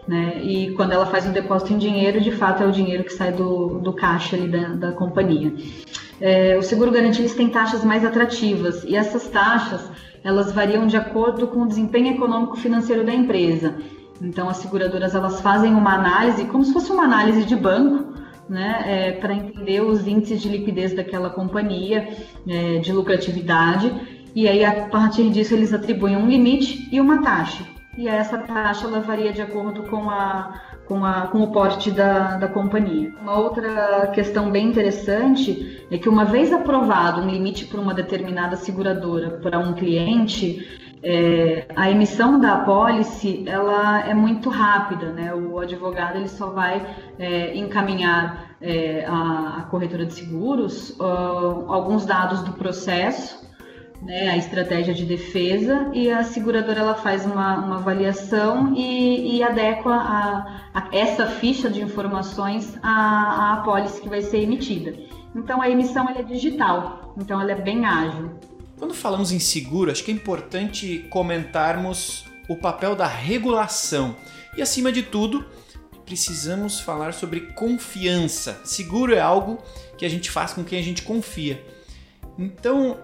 Né? 0.07 0.43
E 0.43 0.73
quando 0.73 0.93
ela 0.93 1.07
faz 1.07 1.27
um 1.27 1.33
depósito 1.33 1.73
em 1.73 1.79
dinheiro, 1.79 2.21
de 2.21 2.33
fato 2.33 2.63
é 2.63 2.67
o 2.67 2.73
dinheiro 2.73 3.05
que 3.05 3.13
sai 3.13 3.33
do, 3.33 3.79
do 3.79 3.93
caixa 3.93 4.37
ali 4.37 4.49
da, 4.49 4.69
da 4.69 4.93
companhia. 4.93 5.55
É, 6.21 6.57
o 6.57 6.63
seguro 6.63 6.91
garantido 6.91 7.33
tem 7.35 7.49
taxas 7.49 7.85
mais 7.85 8.05
atrativas 8.05 8.85
e 8.85 8.97
essas 8.97 9.29
taxas 9.29 9.91
elas 10.25 10.53
variam 10.53 10.87
de 10.87 10.97
acordo 10.97 11.49
com 11.49 11.63
o 11.63 11.69
desempenho 11.69 12.15
econômico 12.15 12.57
financeiro 12.57 13.05
da 13.05 13.13
empresa. 13.13 13.77
Então 14.21 14.49
as 14.49 14.59
seguradoras 14.59 15.15
elas 15.15 15.41
fazem 15.41 15.75
uma 15.75 15.95
análise 15.95 16.45
como 16.47 16.65
se 16.65 16.73
fosse 16.73 16.93
uma 16.93 17.05
análise 17.05 17.45
de 17.45 17.57
banco 17.57 18.13
né, 18.49 18.85
é, 18.87 19.13
para 19.13 19.35
entender 19.35 19.81
os 19.81 20.07
índices 20.07 20.41
de 20.41 20.49
liquidez 20.49 20.95
daquela 20.95 21.31
companhia, 21.31 22.09
é, 22.47 22.79
de 22.79 22.93
lucratividade, 22.93 23.93
e 24.35 24.49
aí 24.49 24.65
a 24.65 24.89
partir 24.89 25.31
disso 25.31 25.55
eles 25.55 25.73
atribuem 25.73 26.17
um 26.17 26.29
limite 26.29 26.89
e 26.93 27.01
uma 27.01 27.23
taxa. 27.23 27.65
E 27.97 28.09
essa 28.09 28.39
taxa 28.39 28.87
ela 28.87 29.01
varia 29.01 29.33
de 29.33 29.43
acordo 29.43 29.83
com, 29.83 30.09
a, 30.09 30.61
com, 30.87 31.05
a, 31.05 31.27
com 31.27 31.43
o 31.43 31.53
porte 31.53 31.91
da, 31.91 32.37
da 32.37 32.49
companhia. 32.49 33.13
Uma 33.21 33.39
outra 33.39 34.11
questão 34.15 34.51
bem 34.51 34.69
interessante 34.69 35.87
é 35.91 35.99
que 35.99 36.09
uma 36.09 36.25
vez 36.25 36.53
aprovado 36.53 37.21
um 37.21 37.29
limite 37.29 37.67
por 37.67 37.79
uma 37.79 37.93
determinada 37.93 38.57
seguradora 38.57 39.39
para 39.43 39.59
um 39.59 39.75
cliente, 39.75 40.81
é, 41.03 41.67
a 41.75 41.91
emissão 41.91 42.39
da 42.39 42.55
apólice 42.55 43.45
ela 43.47 44.09
é 44.09 44.15
muito 44.15 44.49
rápida, 44.49 45.07
né? 45.13 45.35
O 45.35 45.59
advogado 45.59 46.17
ele 46.17 46.29
só 46.29 46.51
vai 46.51 46.87
é, 47.19 47.57
encaminhar 47.57 48.57
é, 48.61 49.05
a, 49.07 49.57
a, 49.59 49.63
corretora 49.63 50.07
de 50.07 50.15
seguros 50.15 50.91
uh, 51.01 51.67
alguns 51.69 52.07
dados 52.07 52.43
do 52.43 52.53
processo, 52.53 53.52
né? 54.03 54.31
A 54.31 54.37
estratégia 54.37 54.93
de 54.93 55.05
defesa 55.05 55.91
e 55.95 56.11
a 56.11 56.25
seguradora 56.25 56.81
ela 56.81 56.95
faz 56.95 57.25
uma, 57.25 57.57
uma 57.59 57.77
avaliação 57.77 58.75
e, 58.75 59.37
e 59.37 59.43
adequa 59.43 59.95
a, 59.95 60.71
a, 60.75 60.89
essa 60.93 61.27
ficha 61.27 61.71
de 61.71 61.81
informações 61.81 62.77
à, 62.83 62.91
à 62.91 63.53
apólice 63.55 64.01
que 64.01 64.09
vai 64.09 64.21
ser 64.21 64.39
emitida. 64.43 64.95
Então 65.35 65.63
a 65.63 65.71
emissão 65.71 66.09
é 66.11 66.23
digital, 66.23 67.15
então 67.17 67.41
ela 67.41 67.53
é 67.53 67.61
bem 67.61 67.87
ágil. 67.87 68.31
Quando 68.77 68.93
falamos 68.93 69.31
em 69.31 69.39
seguro, 69.39 69.91
acho 69.91 70.03
que 70.03 70.11
é 70.11 70.15
importante 70.15 71.07
comentarmos 71.09 72.25
o 72.49 72.57
papel 72.57 72.97
da 72.97 73.07
regulação. 73.07 74.17
E 74.57 74.61
acima 74.61 74.91
de 74.91 75.05
tudo, 75.05 75.45
precisamos 76.05 76.81
falar 76.81 77.15
sobre 77.15 77.53
confiança. 77.53 78.61
Seguro 78.65 79.15
é 79.15 79.21
algo 79.21 79.59
que 79.97 80.05
a 80.05 80.09
gente 80.09 80.31
faz 80.31 80.53
com 80.53 80.65
quem 80.65 80.81
a 80.81 80.83
gente 80.83 81.03
confia. 81.03 81.65
Então, 82.37 82.99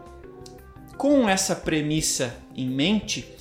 com 0.99 1.29
essa 1.29 1.55
premissa 1.55 2.37
em 2.55 2.69
mente, 2.69 3.33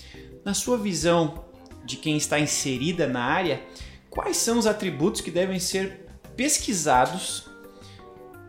na 0.45 0.53
sua 0.53 0.77
visão 0.77 1.43
de 1.83 1.97
quem 1.97 2.15
está 2.15 2.39
inserida 2.39 3.07
na 3.07 3.23
área, 3.23 3.61
quais 4.09 4.37
são 4.37 4.59
os 4.59 4.67
atributos 4.67 5.19
que 5.21 5.31
devem 5.31 5.59
ser 5.59 6.05
pesquisados 6.35 7.49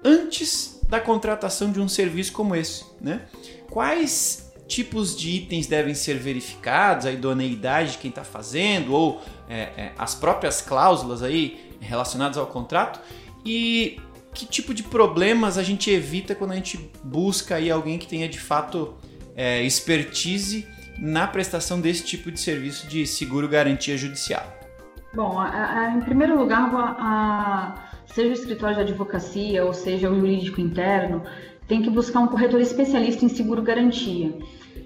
antes 0.05 0.81
da 0.89 1.01
contratação 1.01 1.73
de 1.73 1.81
um 1.81 1.89
serviço 1.89 2.33
como 2.33 2.55
esse, 2.55 2.85
né? 3.01 3.23
quais 3.71 4.53
tipos 4.67 5.17
de 5.17 5.31
itens 5.31 5.67
devem 5.67 5.95
ser 5.95 6.19
verificados, 6.19 7.07
a 7.07 7.13
idoneidade 7.13 7.93
de 7.93 7.99
quem 7.99 8.11
está 8.11 8.23
fazendo 8.23 8.93
ou 8.93 9.23
é, 9.49 9.61
é, 9.77 9.93
as 9.97 10.15
próprias 10.15 10.61
cláusulas 10.61 11.23
aí 11.23 11.75
relacionadas 11.81 12.37
ao 12.37 12.47
contrato 12.47 13.01
e 13.45 13.99
que 14.35 14.47
tipo 14.47 14.73
de 14.73 14.83
problemas 14.83 15.59
a 15.59 15.63
gente 15.63 15.91
evita 15.91 16.35
quando 16.35 16.53
a 16.53 16.55
gente 16.55 16.91
busca 17.03 17.57
aí 17.57 17.71
alguém 17.71 17.99
que 17.99 18.07
tenha 18.07 18.29
de 18.29 18.39
fato 18.39 18.95
é, 19.37 19.63
expertise 19.63 20.67
na 20.99 21.27
prestação 21.27 21.81
desse 21.81 22.05
tipo 22.05 22.31
de 22.31 22.41
serviço 22.41 22.89
de 22.89 23.07
seguro 23.07 23.49
garantia 23.49 23.97
judicial. 23.97 24.45
Bom, 25.15 25.39
em 25.97 26.01
primeiro 26.01 26.39
lugar, 26.39 27.93
seja 28.07 28.29
o 28.29 28.33
escritório 28.33 28.77
de 28.77 28.83
advocacia 28.83 29.65
ou 29.65 29.73
seja 29.73 30.11
o 30.11 30.19
jurídico 30.19 30.61
interno, 30.61 31.23
tem 31.67 31.83
que 31.83 31.91
buscar 31.91 32.21
um 32.21 32.27
corretor 32.27 32.61
especialista 32.61 33.25
em 33.25 33.29
seguro 33.29 33.63
garantia. 33.63 34.37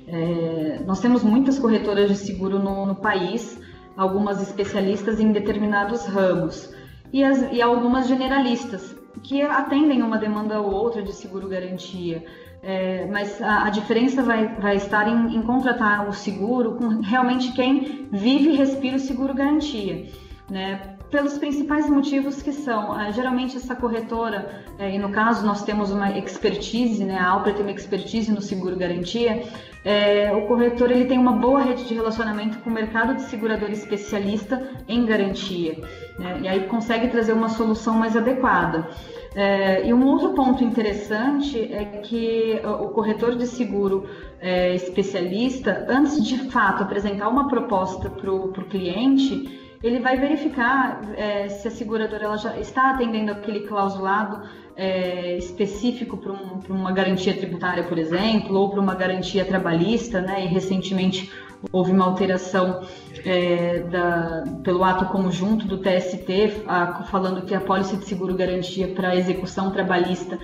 É, 0.07 0.81
nós 0.87 1.01
temos 1.01 1.23
muitas 1.23 1.59
corretoras 1.59 2.09
de 2.09 2.17
seguro 2.17 2.59
no, 2.59 2.95
país, 2.95 3.59
algumas 3.97 4.41
especialistas 4.43 5.19
em 5.19 5.33
determinados 5.33 6.05
ramos 6.05 6.71
e 7.13 7.61
algumas 7.61 8.09
generalistas 8.09 9.02
que 9.23 9.43
atendem 9.43 10.03
uma 10.03 10.19
demanda 10.19 10.61
ou 10.61 10.73
outra 10.73 11.03
de 11.03 11.13
seguro 11.13 11.49
garantia. 11.49 12.25
É, 12.63 13.07
mas 13.07 13.43
a, 13.43 13.65
a, 13.65 13.71
diferença 13.71 14.23
vai, 14.23 14.55
vai 14.55 14.77
estar 14.77 15.09
em, 15.09 15.37
em, 15.37 15.43
contratar 15.43 16.09
o 16.09 16.13
seguro 16.13 16.77
com 16.77 17.01
realmente 17.01 17.53
quem 17.53 18.09
vive 18.13 18.51
e 18.51 18.57
respira 18.57 18.97
o 18.97 19.01
seguro 19.01 19.35
garantia. 19.35 20.07
Né? 20.49 20.81
pelos 21.13 21.37
principais 21.37 21.89
motivos 21.91 22.43
que 22.43 22.53
são, 22.53 22.93
uh, 22.93 23.13
geralmente 23.13 23.59
essa 23.59 23.77
corretora, 23.77 24.65
uh, 24.79 24.83
e 24.83 24.99
no 24.99 25.11
caso 25.11 25.47
nós 25.47 25.63
temos 25.63 25.93
uma 25.93 26.19
expertise, 26.19 27.05
né, 27.05 27.19
a 27.19 27.29
Alpra 27.29 27.53
tem 27.53 27.63
uma 27.63 27.71
expertise 27.71 28.33
no 28.33 28.41
seguro 28.41 28.75
garantia, 28.75 29.43
uh, 29.45 30.39
o 30.39 30.47
corretor 30.47 30.91
ele 30.91 31.05
tem 31.05 31.19
uma 31.19 31.33
boa 31.33 31.61
rede 31.61 31.85
de 31.85 31.93
relacionamento 31.93 32.59
com 32.61 32.71
o 32.71 32.73
mercado 32.73 33.15
de 33.15 33.23
segurador 33.23 33.71
especialista 33.71 34.67
em 34.89 35.05
garantia, 35.05 35.79
né, 36.19 36.41
e 36.43 36.49
aí 36.49 36.61
consegue 36.67 37.09
trazer 37.09 37.35
uma 37.35 37.51
solução 37.51 37.95
mais 37.95 38.17
adequada. 38.17 38.89
É, 39.35 39.87
e 39.87 39.95
um 39.95 40.05
outro 40.07 40.35
ponto 40.35 40.63
interessante 40.63 41.59
é 41.73 41.85
que 42.03 42.61
o 42.65 42.89
corretor 42.89 43.35
de 43.35 43.47
seguro 43.47 44.07
é, 44.41 44.75
especialista, 44.75 45.87
antes 45.89 46.23
de 46.23 46.37
fato 46.51 46.83
apresentar 46.83 47.29
uma 47.29 47.49
proposta 47.49 48.11
para 48.11 48.31
o 48.31 48.53
cliente, 48.53 49.61
ele 49.83 49.99
vai 49.99 50.17
verificar 50.17 51.01
é, 51.17 51.49
se 51.49 51.67
a 51.67 51.71
seguradora 51.71 52.25
ela 52.25 52.37
já 52.37 52.57
está 52.59 52.91
atendendo 52.91 53.33
aquele 53.33 53.61
clausulado 53.61 54.47
é, 54.77 55.37
específico 55.37 56.17
para 56.17 56.33
um, 56.33 56.61
uma 56.69 56.93
garantia 56.93 57.35
tributária, 57.35 57.83
por 57.83 57.99
exemplo, 57.99 58.57
ou 58.57 58.71
para 58.71 58.81
uma 58.81 58.95
garantia 58.95 59.45
trabalhista, 59.45 60.21
né? 60.21 60.45
E 60.45 60.47
recentemente 60.47 61.31
houve 61.71 61.93
uma 61.93 62.05
alteração 62.05 62.83
é, 63.25 63.81
da, 63.81 64.45
pelo 64.65 64.83
ato 64.83 65.07
conjunto 65.07 65.67
do 65.67 65.79
TST, 65.79 66.65
a, 66.67 67.05
falando 67.05 67.43
que 67.43 67.55
a 67.55 67.61
pólice 67.61 67.97
de 67.97 68.05
seguro 68.05 68.35
garantia 68.35 68.89
para 68.89 69.15
execução 69.15 69.71
trabalhista 69.71 70.39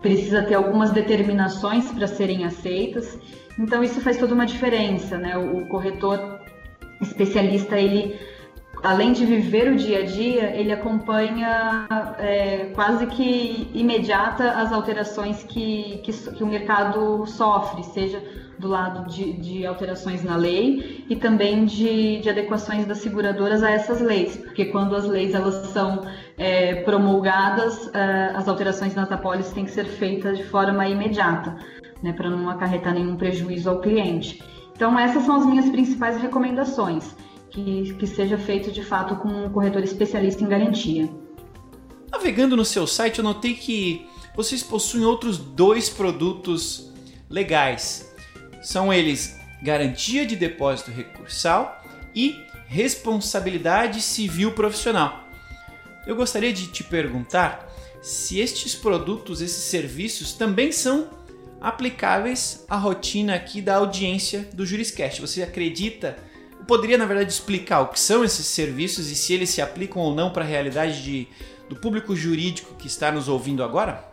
precisa 0.00 0.42
ter 0.42 0.54
algumas 0.54 0.90
determinações 0.90 1.90
para 1.90 2.06
serem 2.06 2.44
aceitas. 2.44 3.18
Então 3.58 3.82
isso 3.84 4.00
faz 4.00 4.16
toda 4.16 4.34
uma 4.34 4.46
diferença, 4.46 5.18
né? 5.18 5.36
O, 5.36 5.58
o 5.58 5.68
corretor 5.68 6.40
especialista 7.00 7.78
ele 7.78 8.18
além 8.82 9.12
de 9.12 9.24
viver 9.24 9.70
o 9.70 9.76
dia 9.76 10.00
a 10.00 10.04
dia, 10.04 10.56
ele 10.56 10.72
acompanha 10.72 11.86
é, 12.18 12.70
quase 12.74 13.06
que 13.06 13.70
imediata 13.72 14.50
as 14.52 14.72
alterações 14.72 15.44
que, 15.44 16.00
que, 16.02 16.12
que, 16.12 16.42
o 16.42 16.46
mercado 16.46 17.24
sofre, 17.26 17.84
seja 17.84 18.22
do 18.58 18.68
lado 18.68 19.08
de, 19.08 19.32
de 19.34 19.66
alterações 19.66 20.22
na 20.22 20.36
lei 20.36 21.04
e 21.08 21.16
também 21.16 21.64
de, 21.64 22.20
de, 22.20 22.28
adequações 22.28 22.84
das 22.84 22.98
seguradoras 22.98 23.62
a 23.62 23.70
essas 23.70 24.00
leis, 24.00 24.36
porque 24.36 24.66
quando 24.66 24.94
as 24.94 25.04
leis 25.04 25.34
elas 25.34 25.68
são 25.68 26.02
é, 26.36 26.76
promulgadas, 26.82 27.92
é, 27.94 28.32
as 28.34 28.48
alterações 28.48 28.94
nas 28.94 29.10
apólices 29.10 29.52
têm 29.52 29.64
que 29.64 29.70
ser 29.70 29.84
feitas 29.84 30.38
de 30.38 30.44
forma 30.44 30.86
imediata, 30.88 31.56
né, 32.02 32.12
para 32.12 32.28
não 32.28 32.50
acarretar 32.50 32.94
nenhum 32.94 33.16
prejuízo 33.16 33.70
ao 33.70 33.80
cliente. 33.80 34.42
Então 34.74 34.98
essas 34.98 35.24
são 35.24 35.36
as 35.36 35.46
minhas 35.46 35.68
principais 35.70 36.20
recomendações 36.20 37.14
que, 37.52 37.94
que 37.94 38.06
seja 38.06 38.38
feito 38.38 38.72
de 38.72 38.82
fato 38.82 39.16
com 39.16 39.28
um 39.28 39.50
corretor 39.50 39.82
especialista 39.84 40.42
em 40.42 40.48
garantia. 40.48 41.08
Navegando 42.10 42.56
no 42.56 42.64
seu 42.64 42.86
site, 42.86 43.18
eu 43.18 43.24
notei 43.24 43.54
que 43.54 44.06
vocês 44.34 44.62
possuem 44.62 45.04
outros 45.04 45.36
dois 45.38 45.88
produtos 45.88 46.90
legais. 47.28 48.10
São 48.62 48.92
eles 48.92 49.38
garantia 49.62 50.26
de 50.26 50.34
depósito 50.34 50.90
recursal 50.90 51.80
e 52.14 52.36
responsabilidade 52.66 54.00
civil 54.00 54.52
profissional. 54.52 55.28
Eu 56.06 56.16
gostaria 56.16 56.52
de 56.52 56.66
te 56.66 56.82
perguntar 56.82 57.70
se 58.00 58.40
estes 58.40 58.74
produtos, 58.74 59.40
esses 59.40 59.64
serviços 59.64 60.32
também 60.32 60.72
são 60.72 61.08
aplicáveis 61.60 62.64
à 62.68 62.76
rotina 62.76 63.36
aqui 63.36 63.60
da 63.60 63.76
audiência 63.76 64.48
do 64.52 64.66
Juriscast. 64.66 65.20
Você 65.20 65.42
acredita? 65.42 66.18
Poderia, 66.66 66.96
na 66.96 67.06
verdade, 67.06 67.32
explicar 67.32 67.80
o 67.80 67.88
que 67.88 67.98
são 67.98 68.24
esses 68.24 68.46
serviços 68.46 69.10
e 69.10 69.14
se 69.14 69.32
eles 69.32 69.50
se 69.50 69.60
aplicam 69.60 70.02
ou 70.02 70.14
não 70.14 70.30
para 70.30 70.44
a 70.44 70.46
realidade 70.46 71.02
de, 71.02 71.28
do 71.68 71.76
público 71.76 72.14
jurídico 72.14 72.74
que 72.74 72.86
está 72.86 73.10
nos 73.10 73.28
ouvindo 73.28 73.62
agora? 73.62 74.04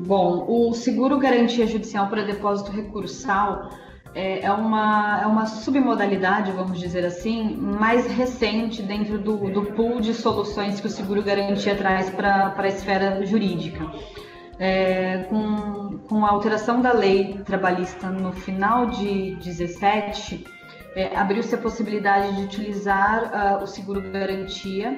Bom, 0.00 0.46
o 0.48 0.72
seguro 0.72 1.18
garantia 1.18 1.66
judicial 1.66 2.08
para 2.08 2.22
depósito 2.22 2.70
recursal 2.70 3.70
é, 4.14 4.44
é 4.44 4.52
uma, 4.52 5.20
é 5.22 5.26
uma 5.26 5.46
submodalidade, 5.46 6.52
vamos 6.52 6.78
dizer 6.78 7.04
assim, 7.04 7.56
mais 7.56 8.06
recente 8.06 8.82
dentro 8.82 9.18
do, 9.18 9.36
do 9.50 9.66
pool 9.72 10.00
de 10.00 10.14
soluções 10.14 10.80
que 10.80 10.86
o 10.86 10.90
seguro 10.90 11.22
garantia 11.22 11.74
traz 11.74 12.10
para 12.10 12.54
a 12.56 12.68
esfera 12.68 13.24
jurídica. 13.24 13.90
É, 14.58 15.24
com, 15.30 15.98
com 16.06 16.26
a 16.26 16.30
alteração 16.30 16.82
da 16.82 16.92
lei 16.92 17.40
trabalhista 17.46 18.10
no 18.10 18.30
final 18.30 18.86
de 18.86 19.34
17, 19.36 20.44
é, 20.94 21.16
abriu-se 21.16 21.54
a 21.54 21.58
possibilidade 21.58 22.36
de 22.36 22.42
utilizar 22.42 23.58
uh, 23.60 23.62
o 23.62 23.66
seguro 23.66 24.00
garantia 24.10 24.96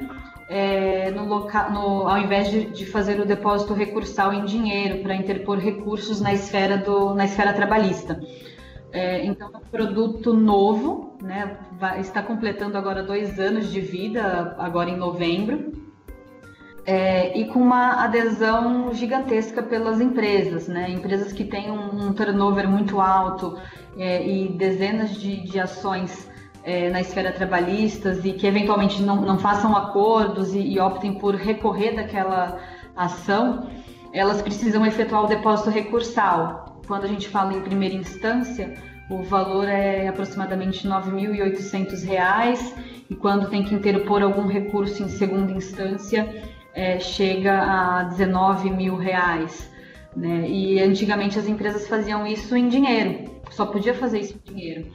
é, 0.49 1.11
no 1.11 1.25
loca, 1.27 1.69
no, 1.71 2.09
ao 2.09 2.19
invés 2.19 2.51
de, 2.51 2.67
de, 2.67 2.87
fazer 2.87 3.21
o 3.21 3.25
depósito 3.25 3.75
recursal 3.75 4.33
em 4.33 4.45
dinheiro 4.45 5.03
para 5.03 5.15
interpor 5.15 5.59
recursos 5.59 6.21
na 6.21 6.33
esfera, 6.33 6.77
do, 6.77 7.15
na 7.15 7.25
esfera 7.25 7.53
trabalhista. 7.53 8.21
É, 8.93 9.25
então, 9.25 9.51
é 9.53 9.57
um 9.57 9.61
produto 9.61 10.35
novo, 10.35 11.17
né, 11.23 11.57
vai, 11.79 12.01
está 12.01 12.23
completando 12.23 12.77
agora 12.77 13.03
dois 13.03 13.39
anos 13.39 13.73
de 13.73 13.81
vida, 13.81 14.55
agora 14.59 14.91
em 14.91 14.97
novembro, 14.97 15.73
é, 16.85 17.39
e 17.39 17.45
com 17.47 17.61
uma 17.61 18.05
adesão 18.05 18.93
gigantesca 18.93 19.63
pelas 19.63 20.01
empresas, 20.01 20.67
né, 20.67 20.91
empresas 20.91 21.33
que 21.33 21.45
têm 21.45 21.71
um, 21.71 22.09
um 22.09 22.13
turnover 22.13 22.69
muito 22.69 23.01
alto 23.01 23.57
é, 23.97 24.27
e 24.27 24.49
dezenas 24.49 25.15
de, 25.15 25.43
de 25.43 25.61
ações 25.61 26.29
é, 26.65 26.91
na 26.91 27.01
esfera 27.01 27.33
trabalhistas 27.33 28.25
e 28.25 28.33
que 28.33 28.47
eventualmente 28.47 29.03
não, 29.03 29.21
não 29.23 29.39
façam 29.39 29.77
acordos 29.77 30.55
e, 30.55 30.61
e 30.61 30.81
optem 30.81 31.15
por 31.15 31.35
recorrer 31.35 31.95
daquela 31.95 32.59
ação, 32.97 33.69
elas 34.13 34.43
precisam 34.43 34.85
efetuar 34.85 35.25
o 35.25 35.27
depósito 35.27 35.71
recursal, 35.71 36.81
quando 36.87 37.05
a 37.05 37.09
gente 37.09 37.29
fala 37.29 37.55
em 37.55 37.61
primeira 37.61 37.95
instância, 37.95 38.75
o 39.09 39.23
valor 39.23 39.69
é 39.69 40.09
aproximadamente 40.09 40.87
R$ 40.87 40.95
9.800 40.95 42.75
e 43.09 43.15
quando 43.15 43.49
tem 43.49 43.63
que 43.63 43.75
interpor 43.75 44.23
algum 44.23 44.47
recurso 44.47 45.03
em 45.03 45.09
segunda 45.09 45.53
instância, 45.53 46.29
é, 46.75 46.99
chega 46.99 47.61
a 47.61 48.03
19 48.05 48.71
mil 48.71 48.97
reais. 48.97 49.71
Né? 50.17 50.49
E 50.49 50.81
antigamente 50.81 51.39
as 51.39 51.47
empresas 51.47 51.89
faziam 51.89 52.27
isso 52.27 52.55
em 52.57 52.69
dinheiro, 52.69 53.31
só 53.51 53.67
podia 53.67 53.95
fazer 53.95 54.21
isso 54.21 54.39
em 54.47 54.53
dinheiro. 54.53 54.93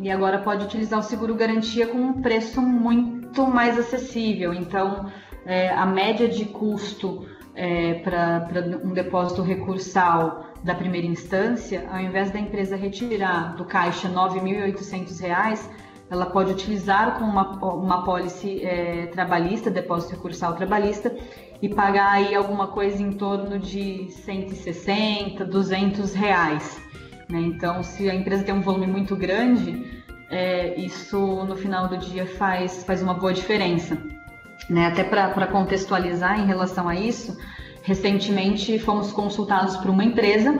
E 0.00 0.10
agora 0.10 0.38
pode 0.38 0.64
utilizar 0.64 0.98
o 0.98 1.02
seguro 1.02 1.34
garantia 1.34 1.86
com 1.86 1.98
um 1.98 2.22
preço 2.22 2.62
muito 2.62 3.46
mais 3.46 3.78
acessível. 3.78 4.54
Então, 4.54 5.10
é, 5.44 5.70
a 5.70 5.84
média 5.84 6.28
de 6.28 6.44
custo 6.44 7.26
é, 7.54 7.94
para 7.94 8.80
um 8.84 8.92
depósito 8.92 9.42
recursal 9.42 10.46
da 10.62 10.74
primeira 10.74 11.06
instância, 11.06 11.88
ao 11.90 11.98
invés 11.98 12.30
da 12.30 12.38
empresa 12.38 12.76
retirar 12.76 13.56
do 13.56 13.64
caixa 13.64 14.06
R$ 14.06 14.14
9.800, 14.14 15.68
ela 16.10 16.26
pode 16.26 16.52
utilizar 16.52 17.18
com 17.18 17.24
uma, 17.24 17.52
uma 17.74 18.04
pólice 18.04 18.64
é, 18.64 19.06
trabalhista, 19.06 19.70
depósito 19.70 20.14
recursal 20.14 20.54
trabalhista, 20.54 21.14
e 21.60 21.68
pagar 21.68 22.12
aí 22.12 22.34
alguma 22.34 22.68
coisa 22.68 23.02
em 23.02 23.12
torno 23.12 23.58
de 23.58 24.08
160, 24.10 25.44
200 25.44 26.14
reais. 26.14 26.80
Né? 27.28 27.40
Então, 27.40 27.82
se 27.82 28.08
a 28.08 28.14
empresa 28.14 28.44
tem 28.44 28.54
um 28.54 28.62
volume 28.62 28.86
muito 28.86 29.14
grande, 29.16 30.02
é, 30.30 30.78
isso 30.80 31.18
no 31.44 31.56
final 31.56 31.88
do 31.88 31.98
dia 31.98 32.26
faz, 32.26 32.84
faz 32.84 33.02
uma 33.02 33.14
boa 33.14 33.32
diferença. 33.32 33.98
Né? 34.70 34.86
Até 34.86 35.04
para 35.04 35.46
contextualizar 35.46 36.40
em 36.40 36.46
relação 36.46 36.88
a 36.88 36.94
isso, 36.94 37.36
recentemente 37.82 38.78
fomos 38.78 39.12
consultados 39.12 39.76
por 39.76 39.90
uma 39.90 40.04
empresa 40.04 40.58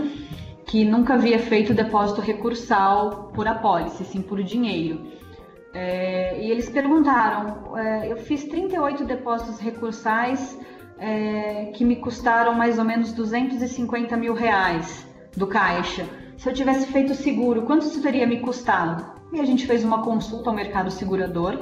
que 0.67 0.85
nunca 0.85 1.15
havia 1.15 1.39
feito 1.39 1.73
depósito 1.73 2.21
recursal 2.21 3.31
por 3.35 3.47
apólice, 3.47 4.05
sim 4.05 4.21
por 4.21 4.43
dinheiro. 4.43 5.01
É, 5.81 6.37
e 6.41 6.51
eles 6.51 6.69
perguntaram: 6.69 7.77
é, 7.79 8.11
eu 8.11 8.17
fiz 8.17 8.43
38 8.45 9.05
depósitos 9.05 9.61
recursais 9.61 10.59
é, 10.99 11.67
que 11.73 11.85
me 11.85 11.95
custaram 11.95 12.53
mais 12.53 12.81
ou 12.81 12.85
menos 12.85 13.13
250 13.13 14.17
mil 14.17 14.35
reais 14.35 15.07
do 15.37 15.47
caixa. 15.47 16.05
Se 16.37 16.49
eu 16.49 16.53
tivesse 16.53 16.89
feito 16.89 17.15
seguro, 17.15 17.63
quanto 17.63 17.87
isso 17.87 18.03
teria 18.03 18.27
me 18.27 18.41
custado? 18.41 19.07
E 19.33 19.39
a 19.41 19.45
gente 19.45 19.69
fez 19.69 19.85
uma 19.85 20.03
consulta 20.03 20.51
ao 20.51 20.57
mercado 20.57 20.91
segurador, 20.91 21.61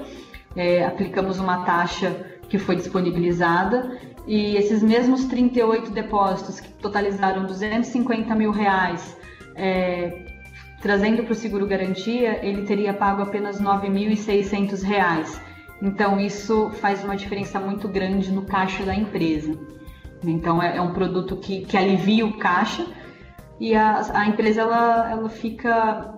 é, 0.56 0.86
aplicamos 0.86 1.38
uma 1.38 1.66
taxa 1.66 2.38
que 2.48 2.58
foi 2.58 2.76
disponibilizada 2.76 3.98
e 4.26 4.56
esses 4.56 4.82
mesmos 4.82 5.26
38 5.26 5.90
depósitos 5.90 6.58
que 6.58 6.70
totalizaram 6.70 7.44
250 7.44 8.34
mil 8.34 8.50
reais, 8.50 9.14
é, 9.54 10.35
trazendo 10.80 11.22
para 11.22 11.32
o 11.32 11.36
seguro 11.36 11.66
garantia, 11.66 12.44
ele 12.44 12.62
teria 12.62 12.92
pago 12.94 13.22
apenas 13.22 13.60
9.600 13.60 14.82
reais. 14.82 15.40
Então 15.80 16.18
isso 16.18 16.70
faz 16.80 17.04
uma 17.04 17.16
diferença 17.16 17.60
muito 17.60 17.88
grande 17.88 18.32
no 18.32 18.42
caixa 18.42 18.84
da 18.84 18.94
empresa. 18.94 19.52
Então 20.24 20.62
é, 20.62 20.76
é 20.76 20.80
um 20.80 20.92
produto 20.92 21.36
que, 21.36 21.62
que 21.62 21.76
alivia 21.76 22.24
o 22.24 22.38
caixa 22.38 22.86
e 23.60 23.74
a, 23.74 24.02
a 24.14 24.26
empresa 24.26 24.62
ela, 24.62 25.10
ela 25.10 25.28
fica 25.28 26.14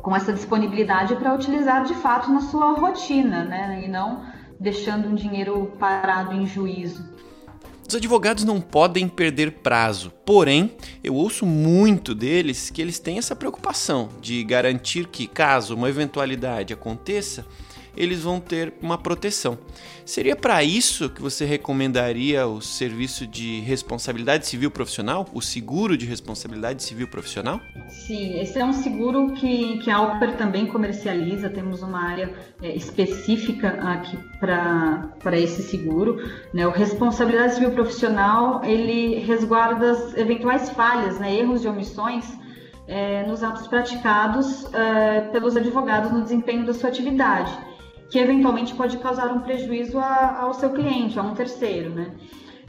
com 0.00 0.14
essa 0.14 0.32
disponibilidade 0.32 1.16
para 1.16 1.34
utilizar 1.34 1.84
de 1.84 1.94
fato 1.94 2.30
na 2.30 2.40
sua 2.40 2.72
rotina, 2.72 3.44
né? 3.44 3.82
E 3.84 3.88
não 3.88 4.24
deixando 4.58 5.08
um 5.08 5.14
dinheiro 5.14 5.72
parado 5.78 6.32
em 6.32 6.46
juízo. 6.46 7.15
Os 7.88 7.94
advogados 7.94 8.42
não 8.42 8.60
podem 8.60 9.06
perder 9.06 9.52
prazo, 9.62 10.12
porém, 10.24 10.72
eu 11.04 11.14
ouço 11.14 11.46
muito 11.46 12.16
deles 12.16 12.68
que 12.68 12.82
eles 12.82 12.98
têm 12.98 13.18
essa 13.18 13.36
preocupação 13.36 14.08
de 14.20 14.42
garantir 14.42 15.06
que, 15.06 15.28
caso 15.28 15.76
uma 15.76 15.88
eventualidade 15.88 16.74
aconteça, 16.74 17.46
eles 17.96 18.22
vão 18.22 18.40
ter 18.40 18.72
uma 18.80 18.98
proteção. 18.98 19.58
Seria 20.06 20.36
para 20.36 20.62
isso 20.62 21.10
que 21.10 21.20
você 21.20 21.44
recomendaria 21.44 22.46
o 22.46 22.60
serviço 22.60 23.26
de 23.26 23.58
responsabilidade 23.62 24.46
civil 24.46 24.70
profissional, 24.70 25.26
o 25.34 25.42
seguro 25.42 25.96
de 25.96 26.06
responsabilidade 26.06 26.80
civil 26.84 27.08
profissional? 27.08 27.60
Sim, 27.88 28.38
esse 28.38 28.56
é 28.56 28.64
um 28.64 28.72
seguro 28.72 29.32
que, 29.32 29.78
que 29.78 29.90
a 29.90 29.96
Alper 29.96 30.36
também 30.36 30.66
comercializa, 30.66 31.50
temos 31.50 31.82
uma 31.82 32.00
área 32.00 32.32
é, 32.62 32.72
específica 32.76 33.70
aqui 33.82 34.16
para 34.38 35.36
esse 35.36 35.62
seguro. 35.64 36.22
Né? 36.54 36.64
O 36.64 36.70
responsabilidade 36.70 37.54
civil 37.54 37.72
profissional, 37.72 38.64
ele 38.64 39.18
resguarda 39.18 39.90
as 39.90 40.16
eventuais 40.16 40.70
falhas, 40.70 41.18
né? 41.18 41.34
erros 41.34 41.64
e 41.64 41.68
omissões 41.68 42.24
é, 42.86 43.26
nos 43.26 43.42
atos 43.42 43.66
praticados 43.66 44.72
é, 44.72 45.22
pelos 45.32 45.56
advogados 45.56 46.12
no 46.12 46.22
desempenho 46.22 46.64
da 46.64 46.72
sua 46.72 46.90
atividade 46.90 47.50
que 48.10 48.18
eventualmente 48.18 48.74
pode 48.74 48.98
causar 48.98 49.32
um 49.32 49.40
prejuízo 49.40 49.98
a, 49.98 50.40
ao 50.40 50.54
seu 50.54 50.70
cliente, 50.70 51.18
a 51.18 51.22
um 51.22 51.34
terceiro, 51.34 51.90
né? 51.90 52.14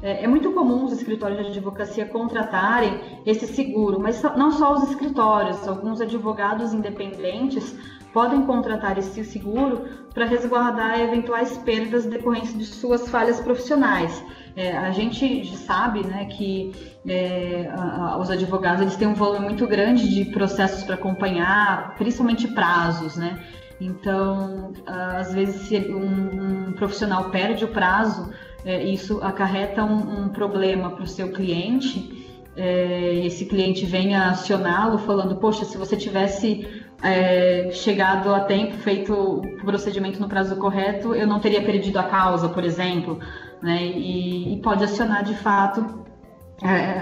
É, 0.02 0.26
é, 0.26 0.28
muito 0.28 0.52
comum 0.52 0.86
os 0.86 0.91
escritórios 0.91 1.41
de 1.41 1.47
advocacia 1.47 2.06
contratarem 2.06 3.00
esse 3.26 3.47
seguro, 3.47 4.00
mas 4.00 4.21
não 4.36 4.52
só 4.52 4.73
os 4.73 4.89
escritórios, 4.89 5.67
alguns 5.67 6.00
advogados 6.00 6.71
independentes 6.71 7.76
podem 8.13 8.43
contratar 8.43 8.97
esse 8.97 9.23
seguro 9.23 9.86
para 10.13 10.26
resguardar 10.26 11.00
eventuais 11.00 11.58
perdas 11.58 12.06
decorrentes 12.06 12.58
de 12.58 12.65
suas 12.65 13.10
falhas 13.10 13.39
profissionais. 13.39 14.23
É, 14.56 14.76
a 14.76 14.91
gente 14.91 15.56
sabe 15.58 16.06
né, 16.06 16.26
que 16.26 16.71
é, 17.08 17.67
a, 17.76 18.13
a, 18.13 18.17
os 18.19 18.30
advogados 18.30 18.82
eles 18.82 18.95
têm 18.95 19.08
um 19.08 19.13
volume 19.13 19.45
muito 19.45 19.67
grande 19.67 20.10
de 20.10 20.26
processos 20.32 20.84
para 20.84 20.95
acompanhar, 20.95 21.95
principalmente 21.95 22.47
prazos, 22.47 23.15
né? 23.17 23.38
Então, 23.80 24.74
às 24.86 25.34
vezes, 25.34 25.68
se 25.68 25.78
um, 25.78 26.72
profissional 26.74 27.30
perde 27.30 27.63
o 27.63 27.68
prazo, 27.68 28.32
é, 28.66 28.84
isso 28.84 29.20
acarreta 29.22 29.84
um, 29.84 30.30
problema 30.30 30.90
para 30.90 31.04
o 31.04 31.08
seu 31.08 31.32
cliente. 31.32 32.26
É, 32.56 33.13
esse 33.26 33.46
cliente 33.46 33.86
vem 33.86 34.16
acioná-lo 34.16 34.98
falando: 34.98 35.36
Poxa, 35.36 35.63
se 35.63 35.78
você 35.78 35.96
tivesse 35.96 36.68
é, 37.04 37.70
chegado 37.72 38.34
a 38.34 38.40
tempo, 38.42 38.74
feito 38.78 39.13
o 39.13 39.42
procedimento 39.63 40.20
no 40.20 40.28
prazo 40.28 40.56
correto, 40.56 41.13
eu 41.13 41.28
não 41.28 41.40
teria 41.40 41.62
perdido 41.62 42.00
a 42.00 42.04
causa, 42.04 42.50
por 42.50 42.63
exemplo. 42.63 43.20
Né? 43.62 43.84
E, 43.86 44.60
pode 44.63 44.84
acionar 44.84 45.24
de 45.24 45.36
fato 45.36 46.06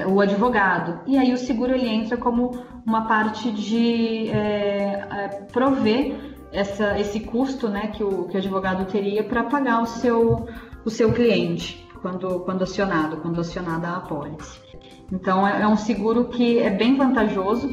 o 0.09 0.19
advogado. 0.19 0.99
E 1.07 1.17
aí 1.17 1.33
o 1.33 1.37
seguro 1.37 1.73
ele 1.73 1.87
entra 1.87 2.17
como 2.17 2.51
uma 2.85 3.07
parte 3.07 3.49
de 3.49 4.29
prover 5.53 6.34
essa, 6.51 6.99
esse 6.99 7.19
custo 7.19 7.67
né, 7.69 7.87
que, 7.87 8.03
o, 8.03 8.25
que 8.25 8.35
o 8.35 8.37
advogado 8.37 8.85
teria 8.85 9.23
para 9.23 9.43
pagar 9.43 9.81
o 9.81 9.85
seu, 9.85 10.47
o 10.83 10.89
seu 10.89 11.11
cliente 11.11 11.85
quando, 12.01 12.39
quando 12.41 12.63
acionado, 12.63 13.17
quando 13.17 13.41
acionada 13.41 13.87
a 13.87 13.97
apólice. 13.97 14.59
Então 15.11 15.47
é, 15.47 15.61
é 15.61 15.67
um 15.67 15.75
seguro 15.75 16.25
que 16.25 16.59
é 16.59 16.69
bem 16.69 16.95
vantajoso 16.95 17.69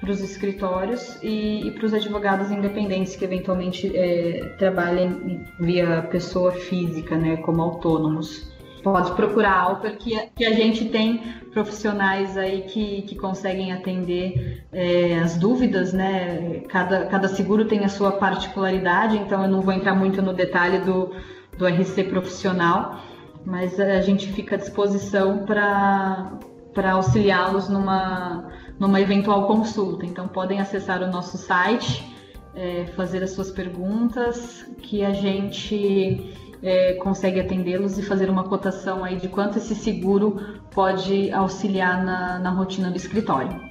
para 0.00 0.10
os 0.10 0.20
escritórios 0.20 1.22
e, 1.22 1.68
e 1.68 1.70
para 1.72 1.86
os 1.86 1.94
advogados 1.94 2.50
independentes 2.50 3.14
que 3.16 3.24
eventualmente 3.24 3.94
é, 3.94 4.54
trabalhem 4.58 5.44
via 5.58 6.02
pessoa 6.10 6.52
física, 6.52 7.16
né, 7.16 7.36
como 7.38 7.62
autônomos. 7.62 8.49
Pode 8.82 9.12
procurar 9.12 9.52
a 9.52 9.60
Alper, 9.60 9.98
que, 9.98 10.18
que 10.34 10.44
a 10.44 10.52
gente 10.52 10.86
tem 10.86 11.18
profissionais 11.52 12.36
aí 12.36 12.62
que, 12.62 13.02
que 13.02 13.14
conseguem 13.14 13.72
atender 13.72 14.64
é, 14.72 15.18
as 15.18 15.36
dúvidas, 15.36 15.92
né? 15.92 16.62
Cada, 16.68 17.06
cada 17.06 17.28
seguro 17.28 17.66
tem 17.66 17.84
a 17.84 17.88
sua 17.88 18.12
particularidade, 18.12 19.18
então 19.18 19.42
eu 19.42 19.50
não 19.50 19.60
vou 19.60 19.74
entrar 19.74 19.94
muito 19.94 20.22
no 20.22 20.32
detalhe 20.32 20.78
do, 20.78 21.10
do 21.58 21.66
RC 21.66 22.04
profissional, 22.04 23.00
mas 23.44 23.78
a 23.78 24.00
gente 24.00 24.32
fica 24.32 24.54
à 24.54 24.58
disposição 24.58 25.44
para 25.44 26.92
auxiliá-los 26.92 27.68
numa, 27.68 28.48
numa 28.78 29.00
eventual 29.00 29.46
consulta. 29.46 30.06
Então, 30.06 30.26
podem 30.28 30.60
acessar 30.60 31.02
o 31.02 31.06
nosso 31.06 31.36
site, 31.36 32.16
é, 32.54 32.86
fazer 32.96 33.22
as 33.22 33.32
suas 33.32 33.50
perguntas, 33.50 34.66
que 34.78 35.04
a 35.04 35.12
gente 35.12 36.34
é, 36.62 36.94
consegue 36.94 37.40
atendê-los 37.40 37.98
e 37.98 38.02
fazer 38.02 38.28
uma 38.28 38.44
cotação 38.44 39.04
aí 39.04 39.16
de 39.16 39.28
quanto 39.28 39.58
esse 39.58 39.74
seguro 39.74 40.60
pode 40.70 41.30
auxiliar 41.32 42.04
na, 42.04 42.38
na 42.38 42.50
rotina 42.50 42.90
do 42.90 42.96
escritório. 42.96 43.70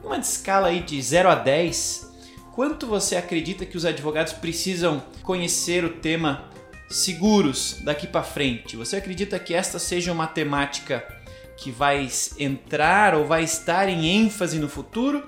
Uma 0.03 0.17
escala 0.17 0.67
aí 0.67 0.81
de 0.81 1.01
0 1.01 1.29
a 1.29 1.35
10, 1.35 2.11
quanto 2.53 2.85
você 2.85 3.15
acredita 3.15 3.65
que 3.65 3.77
os 3.77 3.85
advogados 3.85 4.33
precisam 4.33 5.01
conhecer 5.23 5.85
o 5.85 5.89
tema 5.89 6.43
seguros 6.89 7.81
daqui 7.83 8.07
para 8.07 8.23
frente? 8.23 8.77
Você 8.77 8.95
acredita 8.97 9.39
que 9.39 9.53
esta 9.53 9.79
seja 9.79 10.11
uma 10.11 10.27
temática 10.27 11.16
que 11.57 11.71
vai 11.71 12.07
entrar 12.39 13.15
ou 13.15 13.25
vai 13.25 13.43
estar 13.43 13.89
em 13.89 14.05
ênfase 14.05 14.59
no 14.59 14.69
futuro 14.69 15.23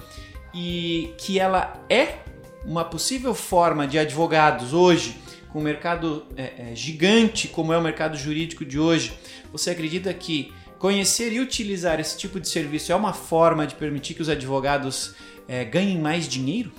e 0.54 1.14
que 1.18 1.40
ela 1.40 1.84
é 1.90 2.20
uma 2.66 2.86
possível 2.86 3.34
forma 3.34 3.88
de 3.88 3.98
advogados 3.98 4.74
hoje, 4.74 5.18
com 5.52 5.60
o 5.60 5.62
mercado 5.62 6.26
é, 6.38 6.72
é, 6.72 6.76
gigante 6.76 7.48
como 7.48 7.74
é 7.74 7.78
o 7.78 7.82
mercado 7.82 8.16
jurídico 8.16 8.64
de 8.64 8.80
hoje, 8.80 9.14
você 9.52 9.72
acredita 9.72 10.14
que 10.14 10.54
conhecer 10.78 11.34
e 11.34 11.40
utilizar 11.40 12.00
esse 12.00 12.18
tipo 12.18 12.40
de 12.40 12.48
serviço 12.48 12.92
é 12.92 12.96
uma 12.96 13.12
forma 13.12 13.66
de 13.66 13.76
permitir 13.76 14.14
que 14.14 14.22
os 14.22 14.30
advogados 14.30 15.16
é, 15.48 15.66
ganhem 15.66 16.00
mais 16.00 16.28
dinheiro? 16.28 16.72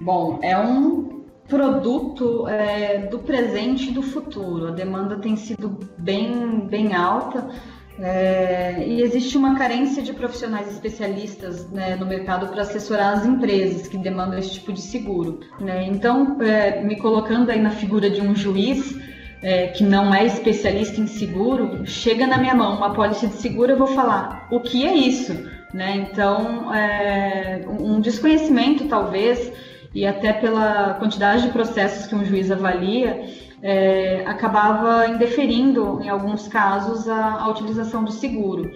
Bom, 0.00 0.38
é 0.42 0.56
um 0.58 1.24
produto 1.48 2.46
é, 2.48 2.98
do 3.06 3.18
presente 3.20 3.88
e 3.88 3.92
do 3.92 4.02
futuro. 4.02 4.68
A 4.68 4.70
demanda 4.72 5.16
tem 5.16 5.36
sido 5.36 5.78
bem, 5.96 6.60
bem 6.66 6.94
alta. 6.94 7.48
É, 7.98 8.84
e 8.86 9.00
existe 9.00 9.38
uma 9.38 9.56
carência 9.56 10.02
de 10.02 10.12
profissionais 10.12 10.70
especialistas 10.70 11.70
né, 11.70 11.96
no 11.96 12.04
mercado 12.04 12.46
para 12.48 12.62
assessorar 12.62 13.14
as 13.14 13.24
empresas 13.24 13.88
que 13.88 13.96
demandam 13.96 14.38
esse 14.38 14.54
tipo 14.54 14.72
de 14.72 14.80
seguro. 14.80 15.40
Né? 15.58 15.86
Então, 15.86 16.36
é, 16.42 16.82
me 16.82 16.96
colocando 16.96 17.50
aí 17.50 17.60
na 17.60 17.70
figura 17.70 18.10
de 18.10 18.20
um 18.20 18.34
juiz 18.34 18.94
é, 19.42 19.68
que 19.68 19.82
não 19.82 20.14
é 20.14 20.26
especialista 20.26 21.00
em 21.00 21.06
seguro, 21.06 21.86
chega 21.86 22.26
na 22.26 22.36
minha 22.36 22.54
mão 22.54 22.76
uma 22.76 22.92
pólice 22.92 23.28
de 23.28 23.34
seguro, 23.34 23.72
eu 23.72 23.78
vou 23.78 23.88
falar 23.88 24.46
o 24.50 24.60
que 24.60 24.86
é 24.86 24.94
isso. 24.94 25.32
Né? 25.72 26.06
Então, 26.10 26.74
é, 26.74 27.64
um 27.66 28.00
desconhecimento 28.00 28.88
talvez 28.88 29.52
e 29.94 30.06
até 30.06 30.34
pela 30.34 30.94
quantidade 30.94 31.42
de 31.42 31.48
processos 31.48 32.06
que 32.06 32.14
um 32.14 32.24
juiz 32.24 32.50
avalia, 32.50 33.24
é, 33.66 34.22
acabava 34.24 35.08
indeferindo, 35.08 35.98
em 36.00 36.08
alguns 36.08 36.46
casos, 36.46 37.08
a, 37.08 37.40
a 37.40 37.48
utilização 37.48 38.04
do 38.04 38.12
seguro. 38.12 38.70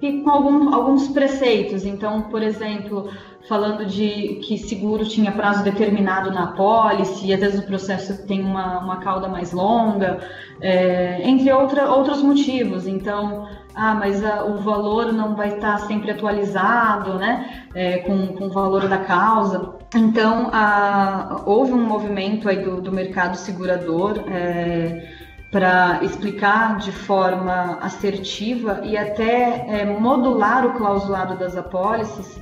E 0.00 0.20
com 0.20 0.30
algum, 0.30 0.74
alguns 0.74 1.06
preceitos. 1.06 1.86
Então, 1.86 2.22
por 2.22 2.42
exemplo, 2.42 3.08
falando 3.48 3.86
de 3.86 4.40
que 4.42 4.58
seguro 4.58 5.04
tinha 5.04 5.30
prazo 5.30 5.62
determinado 5.62 6.32
na 6.32 6.42
apólice, 6.42 7.24
e 7.24 7.32
às 7.32 7.38
vezes 7.38 7.60
o 7.60 7.66
processo 7.68 8.26
tem 8.26 8.42
uma, 8.42 8.80
uma 8.80 8.96
cauda 8.96 9.28
mais 9.28 9.52
longa, 9.52 10.18
é, 10.60 11.20
entre 11.22 11.52
outra, 11.52 11.88
outros 11.88 12.20
motivos. 12.20 12.88
Então, 12.88 13.46
ah, 13.74 13.94
mas 13.94 14.24
a, 14.24 14.44
o 14.44 14.58
valor 14.58 15.12
não 15.12 15.34
vai 15.34 15.54
estar 15.54 15.78
sempre 15.80 16.10
atualizado, 16.10 17.14
né, 17.14 17.64
é, 17.74 17.98
com, 17.98 18.28
com 18.28 18.46
o 18.46 18.50
valor 18.50 18.88
da 18.88 18.98
causa. 18.98 19.74
Então, 19.94 20.50
a, 20.52 21.42
houve 21.46 21.72
um 21.72 21.84
movimento 21.86 22.48
aí 22.48 22.62
do, 22.62 22.80
do 22.80 22.92
mercado 22.92 23.36
segurador 23.36 24.24
é, 24.28 25.08
para 25.50 26.00
explicar 26.02 26.78
de 26.78 26.92
forma 26.92 27.78
assertiva 27.80 28.80
e 28.84 28.96
até 28.96 29.66
é, 29.68 29.84
modular 29.84 30.66
o 30.66 30.72
clausulado 30.72 31.36
das 31.36 31.56
apólices 31.56 32.40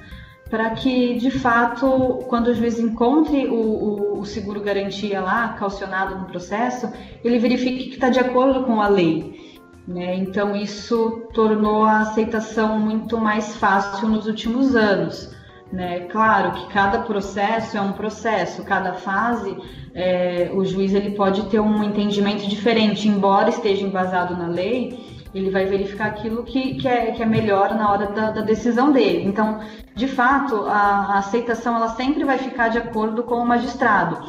para 0.48 0.70
que, 0.70 1.14
de 1.14 1.30
fato, 1.30 2.24
quando 2.28 2.48
o 2.48 2.54
juiz 2.54 2.78
encontre 2.78 3.46
o, 3.46 3.54
o, 3.54 4.20
o 4.20 4.26
seguro 4.26 4.60
garantia 4.60 5.20
lá, 5.20 5.50
calcionado 5.50 6.18
no 6.18 6.24
processo, 6.24 6.92
ele 7.24 7.38
verifique 7.38 7.84
que 7.84 7.94
está 7.94 8.10
de 8.10 8.18
acordo 8.18 8.64
com 8.64 8.80
a 8.80 8.88
lei. 8.88 9.49
Né? 9.90 10.14
Então, 10.14 10.54
isso 10.54 11.26
tornou 11.34 11.82
a 11.82 12.02
aceitação 12.02 12.78
muito 12.78 13.18
mais 13.18 13.56
fácil 13.56 14.08
nos 14.08 14.24
últimos 14.26 14.76
anos. 14.76 15.34
Né? 15.72 16.00
Claro 16.02 16.52
que 16.52 16.72
cada 16.72 17.00
processo 17.00 17.76
é 17.76 17.80
um 17.80 17.92
processo, 17.92 18.62
cada 18.62 18.94
fase 18.94 19.56
é, 19.92 20.48
o 20.54 20.64
juiz 20.64 20.94
ele 20.94 21.10
pode 21.10 21.42
ter 21.46 21.58
um 21.58 21.82
entendimento 21.82 22.48
diferente, 22.48 23.08
embora 23.08 23.48
esteja 23.48 23.84
embasado 23.84 24.36
na 24.36 24.46
lei, 24.46 24.96
ele 25.34 25.50
vai 25.50 25.66
verificar 25.66 26.06
aquilo 26.06 26.44
que, 26.44 26.74
que, 26.74 26.86
é, 26.86 27.10
que 27.10 27.22
é 27.22 27.26
melhor 27.26 27.74
na 27.74 27.90
hora 27.90 28.06
da, 28.06 28.30
da 28.30 28.40
decisão 28.42 28.92
dele. 28.92 29.24
Então, 29.24 29.60
de 29.94 30.06
fato, 30.06 30.66
a, 30.66 31.14
a, 31.14 31.18
aceitação 31.18 31.74
ela 31.76 31.88
sempre 31.90 32.22
vai 32.22 32.38
ficar 32.38 32.68
de 32.68 32.78
acordo 32.78 33.24
com 33.24 33.36
o 33.36 33.46
magistrado 33.46 34.24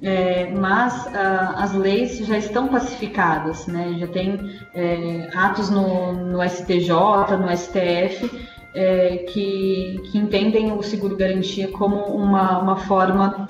é, 0.00 0.50
mas 0.50 1.08
ah, 1.08 1.54
as 1.58 1.74
leis 1.74 2.18
já 2.18 2.38
estão 2.38 2.68
pacificadas, 2.68 3.66
né? 3.66 3.96
já 3.98 4.06
tem 4.06 4.38
é, 4.72 5.28
atos 5.34 5.70
no, 5.70 6.12
no, 6.12 6.48
STJ, 6.48 7.36
no 7.36 7.56
STF, 7.56 8.48
é, 8.74 9.16
que, 9.28 10.00
que, 10.10 10.18
entendem 10.18 10.70
o 10.72 10.82
seguro-garantia 10.82 11.68
como 11.68 11.96
uma, 12.04 12.58
uma 12.60 12.76
forma 12.76 13.48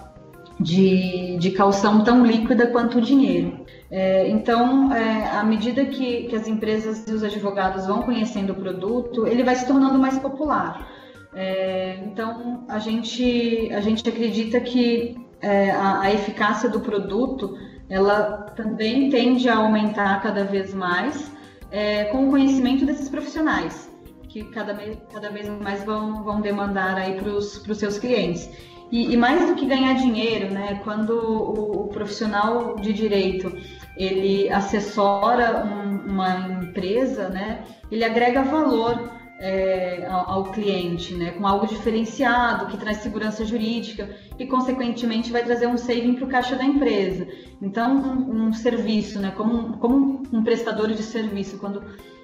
de, 0.58 1.36
de 1.38 1.50
calção 1.50 2.02
tão 2.02 2.24
líquida 2.24 2.68
quanto 2.68 2.98
o 2.98 3.02
dinheiro. 3.02 3.66
É, 3.90 4.28
então, 4.28 4.92
é, 4.92 5.28
à 5.30 5.44
medida 5.44 5.84
que, 5.84 6.24
que, 6.24 6.36
as 6.36 6.48
empresas 6.48 7.06
e 7.06 7.12
os 7.12 7.22
advogados 7.22 7.86
vão 7.86 8.02
conhecendo 8.02 8.52
o 8.52 8.56
produto, 8.56 9.26
ele 9.26 9.42
vai 9.42 9.54
se 9.54 9.66
tornando 9.66 9.98
mais 9.98 10.18
popular. 10.18 10.88
É, 11.34 11.98
então, 12.06 12.64
a 12.68 12.78
gente, 12.78 13.70
a 13.72 13.80
gente 13.82 14.06
acredita 14.08 14.60
que 14.60 15.27
é, 15.40 15.70
a, 15.70 16.00
a, 16.00 16.12
eficácia 16.12 16.68
do 16.68 16.80
produto 16.80 17.56
ela 17.88 18.52
também 18.56 19.08
tende 19.10 19.48
a 19.48 19.56
aumentar 19.56 20.20
cada 20.22 20.44
vez 20.44 20.74
mais 20.74 21.30
é, 21.70 22.04
com 22.04 22.28
o 22.28 22.30
conhecimento 22.30 22.84
desses 22.84 23.08
profissionais 23.08 23.88
que 24.28 24.44
cada, 24.44 24.74
cada 25.12 25.30
vez 25.30 25.48
mais 25.48 25.82
vão, 25.84 26.22
vão 26.22 26.40
demandar 26.40 26.96
aí 26.96 27.14
para 27.14 27.30
os 27.30 27.78
seus 27.78 27.98
clientes. 27.98 28.48
E, 28.90 29.12
e, 29.12 29.16
mais 29.16 29.46
do 29.46 29.54
que 29.54 29.66
ganhar 29.66 29.94
dinheiro, 29.94 30.50
né, 30.50 30.80
quando 30.82 31.10
o, 31.10 31.84
o 31.84 31.88
profissional 31.88 32.76
de 32.76 32.92
direito 32.92 33.54
ele 33.96 34.50
assessora 34.50 35.64
um, 35.64 36.10
uma 36.12 36.62
empresa, 36.62 37.28
né, 37.28 37.64
ele 37.90 38.04
agrega 38.04 38.42
valor 38.42 39.10
é, 39.38 40.04
ao, 40.08 40.44
cliente, 40.50 41.14
né, 41.14 41.30
com 41.30 41.46
algo 41.46 41.66
diferenciado, 41.66 42.66
que 42.66 42.76
traz 42.76 42.98
segurança 42.98 43.44
jurídica 43.44 44.10
e, 44.38 44.46
consequentemente, 44.46 45.30
vai 45.30 45.44
trazer 45.44 45.68
um 45.68 45.78
saving 45.78 46.14
para 46.14 46.24
o 46.24 46.28
caixa 46.28 46.56
da 46.56 46.64
empresa. 46.64 47.26
Então, 47.62 47.96
um, 47.96 48.48
um 48.48 48.52
serviço, 48.52 49.20
né, 49.20 49.32
como, 49.36 49.78
como 49.78 50.22
um 50.32 50.42
prestador 50.42 50.88
de 50.88 51.02
serviço, 51.02 51.58
quando 51.58 51.82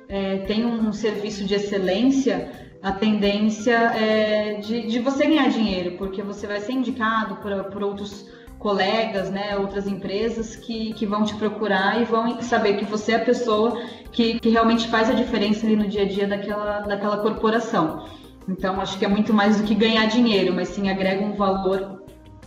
é, 0.09 0.39
tem 0.39 0.67
um 0.67 0.93
serviço 0.93 1.45
de 1.45 1.55
excelência, 1.55 2.51
a 2.83 2.93
tendência 2.93 3.73
é 3.73 4.55
de, 4.55 4.87
de 4.87 4.99
você 4.99 5.27
ganhar 5.27 5.49
dinheiro, 5.49 5.97
porque 5.97 6.21
você 6.21 6.47
vai 6.47 6.61
ser 6.61 6.73
indicado 6.73 7.37
por, 7.37 7.65
por 7.71 7.83
outros 7.83 8.29
colegas, 8.65 9.29
né, 9.29 9.59
outras 9.59 9.87
empresas 9.87 10.57
que, 10.57 10.95
que 10.95 11.05
vão 11.05 11.23
te 11.23 11.35
procurar 11.35 12.01
e 12.01 12.05
vão 12.07 12.41
saber 12.41 12.79
que 12.79 12.87
você 12.87 13.13
é 13.13 13.17
a 13.17 13.21
pessoa 13.23 13.79
que, 14.11 14.41
que 14.41 14.49
realmente 14.49 14.89
faz 14.89 15.11
a 15.11 15.13
diferença 15.13 15.67
ali 15.67 15.77
no 15.77 15.87
dia 15.87 16.01
a 16.01 16.09
dia 16.09 16.27
daquela, 16.27 16.81
daquela 16.81 17.19
corporação. 17.19 18.09
Então, 18.49 18.81
acho 18.81 18.99
que 18.99 19.05
é 19.05 19.09
muito 19.09 19.35
mais 19.35 19.59
do 19.59 19.65
que 19.65 19.75
ganhar 19.75 20.07
dinheiro, 20.07 20.55
mas 20.55 20.69
sim 20.69 20.89
agrega 20.89 21.23
um 21.23 21.35
valor 21.35 22.03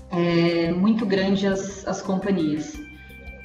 é, 0.09 0.71
muito 0.71 1.05
grande 1.05 1.45
às, 1.45 1.87
às 1.87 2.01
companhias. 2.01 2.73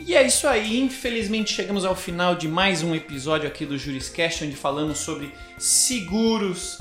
E 0.01 0.15
é 0.15 0.27
isso 0.27 0.49
aí, 0.49 0.81
infelizmente 0.81 1.53
chegamos 1.53 1.85
ao 1.85 1.95
final 1.95 2.35
de 2.35 2.49
mais 2.49 2.83
um 2.83 2.95
episódio 2.95 3.47
aqui 3.47 3.67
do 3.67 3.77
Juriscast, 3.77 4.47
onde 4.47 4.57
falamos 4.57 4.97
sobre 4.97 5.31
seguros 5.59 6.81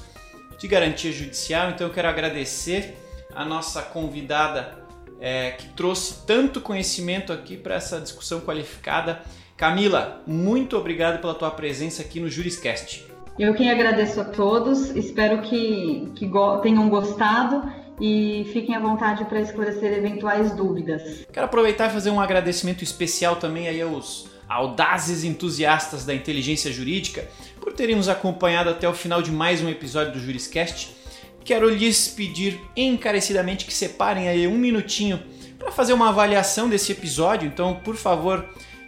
de 0.58 0.70
garantia 0.70 1.12
judicial. 1.12 1.72
Então 1.72 1.88
eu 1.88 1.94
quero 1.94 2.08
agradecer 2.08 2.96
a 3.36 3.44
nossa 3.44 3.82
convidada 3.82 4.81
é, 5.22 5.52
que 5.52 5.70
trouxe 5.70 6.26
tanto 6.26 6.60
conhecimento 6.60 7.32
aqui 7.32 7.56
para 7.56 7.76
essa 7.76 8.02
discussão 8.02 8.42
qualificada. 8.42 9.22
Camila, 9.56 10.24
muito 10.26 10.76
obrigado 10.76 11.22
pela 11.22 11.36
tua 11.36 11.52
presença 11.52 12.02
aqui 12.02 12.20
no 12.20 12.28
Juriscast. 12.28 13.06
Eu 13.38 13.54
quem 13.54 13.70
agradeço 13.70 14.20
a 14.20 14.26
todos, 14.26 14.90
espero 14.96 15.42
que, 15.44 16.12
que 16.16 16.26
go 16.26 16.58
tenham 16.58 16.90
gostado 16.90 17.72
e 18.00 18.50
fiquem 18.52 18.76
à 18.76 18.80
vontade 18.80 19.24
para 19.26 19.40
esclarecer 19.40 19.94
eventuais 19.94 20.52
dúvidas. 20.56 21.26
Quero 21.32 21.46
aproveitar 21.46 21.90
e 21.90 21.94
fazer 21.94 22.10
um 22.10 22.20
agradecimento 22.20 22.84
especial 22.84 23.36
também 23.36 23.68
aí 23.68 23.82
aos 23.82 24.28
audazes 24.50 25.24
entusiastas 25.24 26.04
da 26.04 26.14
inteligência 26.14 26.74
jurídica 26.74 27.28
por 27.62 27.72
terem 27.72 27.96
nos 27.96 28.10
acompanhado 28.10 28.70
até 28.70 28.90
o 28.90 28.94
final 28.94 29.22
de 29.22 29.32
mais 29.32 29.62
um 29.62 29.70
episódio 29.70 30.14
do 30.14 30.20
Juriscast 30.20 31.01
quero 31.44 31.70
lhes 31.70 32.08
pedir 32.08 32.60
encarecidamente 32.76 33.66
que 33.66 33.74
separem 33.74 34.28
aí 34.28 34.48
um 34.48 34.58
minutinho 34.58 35.22
para 35.58 35.72
fazer 35.72 35.94
uma 35.94 36.10
avaliação 36.10 36.68
desse 36.70 36.92
episódio. 36.92 37.48
Então, 37.48 37.76
por 37.76 37.96
favor, 37.96 38.48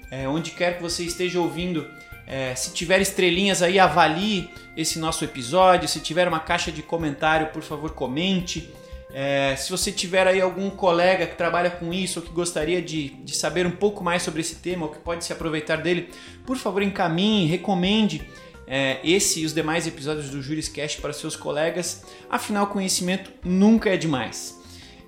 é, 0.09 0.27
onde 0.27 0.51
quer 0.51 0.77
que 0.77 0.81
você 0.81 1.03
esteja 1.03 1.39
ouvindo, 1.39 1.87
é, 2.25 2.55
se 2.55 2.73
tiver 2.73 3.01
estrelinhas 3.01 3.61
aí, 3.61 3.79
avalie 3.79 4.49
esse 4.75 4.97
nosso 4.97 5.23
episódio. 5.23 5.87
Se 5.87 5.99
tiver 5.99 6.27
uma 6.27 6.39
caixa 6.39 6.71
de 6.71 6.81
comentário, 6.81 7.47
por 7.47 7.61
favor, 7.61 7.91
comente. 7.91 8.69
É, 9.13 9.55
se 9.55 9.69
você 9.69 9.91
tiver 9.91 10.27
aí 10.27 10.41
algum 10.41 10.71
colega 10.71 11.27
que 11.27 11.35
trabalha 11.35 11.69
com 11.69 11.93
isso 11.93 12.19
ou 12.19 12.25
que 12.25 12.31
gostaria 12.31 12.81
de, 12.81 13.09
de 13.09 13.35
saber 13.35 13.67
um 13.67 13.71
pouco 13.71 14.03
mais 14.03 14.23
sobre 14.23 14.41
esse 14.41 14.55
tema 14.55 14.87
ou 14.87 14.91
que 14.91 14.97
pode 14.97 15.23
se 15.23 15.31
aproveitar 15.31 15.77
dele, 15.77 16.09
por 16.45 16.57
favor, 16.57 16.81
encaminhe, 16.81 17.45
recomende 17.45 18.27
é, 18.67 18.99
esse 19.03 19.41
e 19.41 19.45
os 19.45 19.53
demais 19.53 19.87
episódios 19.87 20.29
do 20.29 20.41
Juriscast 20.41 21.01
para 21.01 21.13
seus 21.13 21.35
colegas, 21.35 22.03
afinal, 22.29 22.67
conhecimento 22.67 23.31
nunca 23.43 23.89
é 23.89 23.97
demais. 23.97 24.61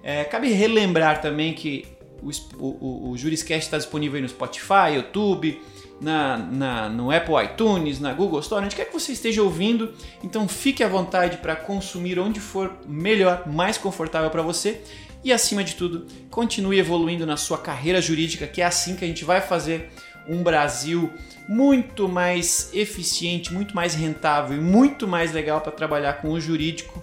É, 0.03 0.23
cabe 0.23 0.49
relembrar 0.51 1.21
também 1.21 1.53
que 1.53 1.85
o, 2.21 2.29
o, 2.57 3.09
o 3.11 3.17
Juriscast 3.17 3.65
está 3.65 3.77
disponível 3.77 4.21
no 4.21 4.29
Spotify, 4.29 4.95
YouTube, 4.95 5.59
na, 5.99 6.37
na, 6.37 6.89
no 6.89 7.11
Apple 7.11 7.35
iTunes, 7.43 7.99
na 7.99 8.13
Google 8.13 8.39
Store, 8.39 8.65
onde 8.65 8.75
quer 8.75 8.85
que 8.85 8.93
você 8.93 9.11
esteja 9.11 9.41
ouvindo. 9.41 9.93
Então 10.23 10.47
fique 10.47 10.83
à 10.83 10.87
vontade 10.87 11.37
para 11.37 11.55
consumir 11.55 12.19
onde 12.19 12.39
for 12.39 12.71
melhor, 12.87 13.47
mais 13.47 13.77
confortável 13.77 14.29
para 14.29 14.41
você. 14.41 14.81
E 15.23 15.33
acima 15.33 15.63
de 15.63 15.75
tudo, 15.75 16.05
continue 16.29 16.77
evoluindo 16.77 17.25
na 17.25 17.35
sua 17.35 17.57
carreira 17.57 17.99
jurídica, 17.99 18.45
que 18.45 18.61
é 18.61 18.65
assim 18.65 18.95
que 18.95 19.03
a 19.03 19.07
gente 19.07 19.25
vai 19.25 19.41
fazer 19.41 19.89
um 20.27 20.43
Brasil 20.43 21.11
muito 21.47 22.07
mais 22.07 22.69
eficiente, 22.73 23.53
muito 23.53 23.75
mais 23.75 23.93
rentável 23.93 24.57
e 24.57 24.61
muito 24.61 25.07
mais 25.07 25.31
legal 25.31 25.61
para 25.61 25.71
trabalhar 25.71 26.13
com 26.13 26.31
o 26.31 26.41
jurídico, 26.41 27.01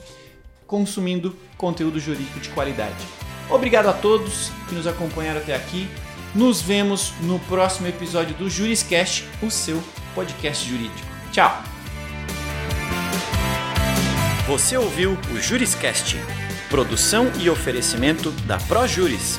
consumindo 0.67 1.37
conteúdo 1.57 2.01
jurídico 2.01 2.41
de 2.41 2.49
qualidade. 2.51 3.05
Obrigado 3.49 3.89
a 3.89 3.93
todos 3.93 4.51
que 4.69 4.75
nos 4.75 4.87
acompanharam 4.87 5.41
até 5.41 5.55
aqui. 5.55 5.89
Nos 6.35 6.63
vemos 6.63 7.13
no 7.21 7.39
próximo 7.41 7.87
episódio 7.87 8.35
do 8.35 8.49
Juriscast, 8.49 9.29
o 9.43 9.51
seu 9.51 9.83
podcast 10.15 10.69
jurídico. 10.69 11.07
Tchau! 11.31 11.63
Você 14.47 14.77
ouviu 14.77 15.17
o 15.33 15.41
Juriscast, 15.41 16.17
produção 16.69 17.31
e 17.41 17.49
oferecimento 17.49 18.31
da 18.47 18.59
ProJuris 18.59 19.39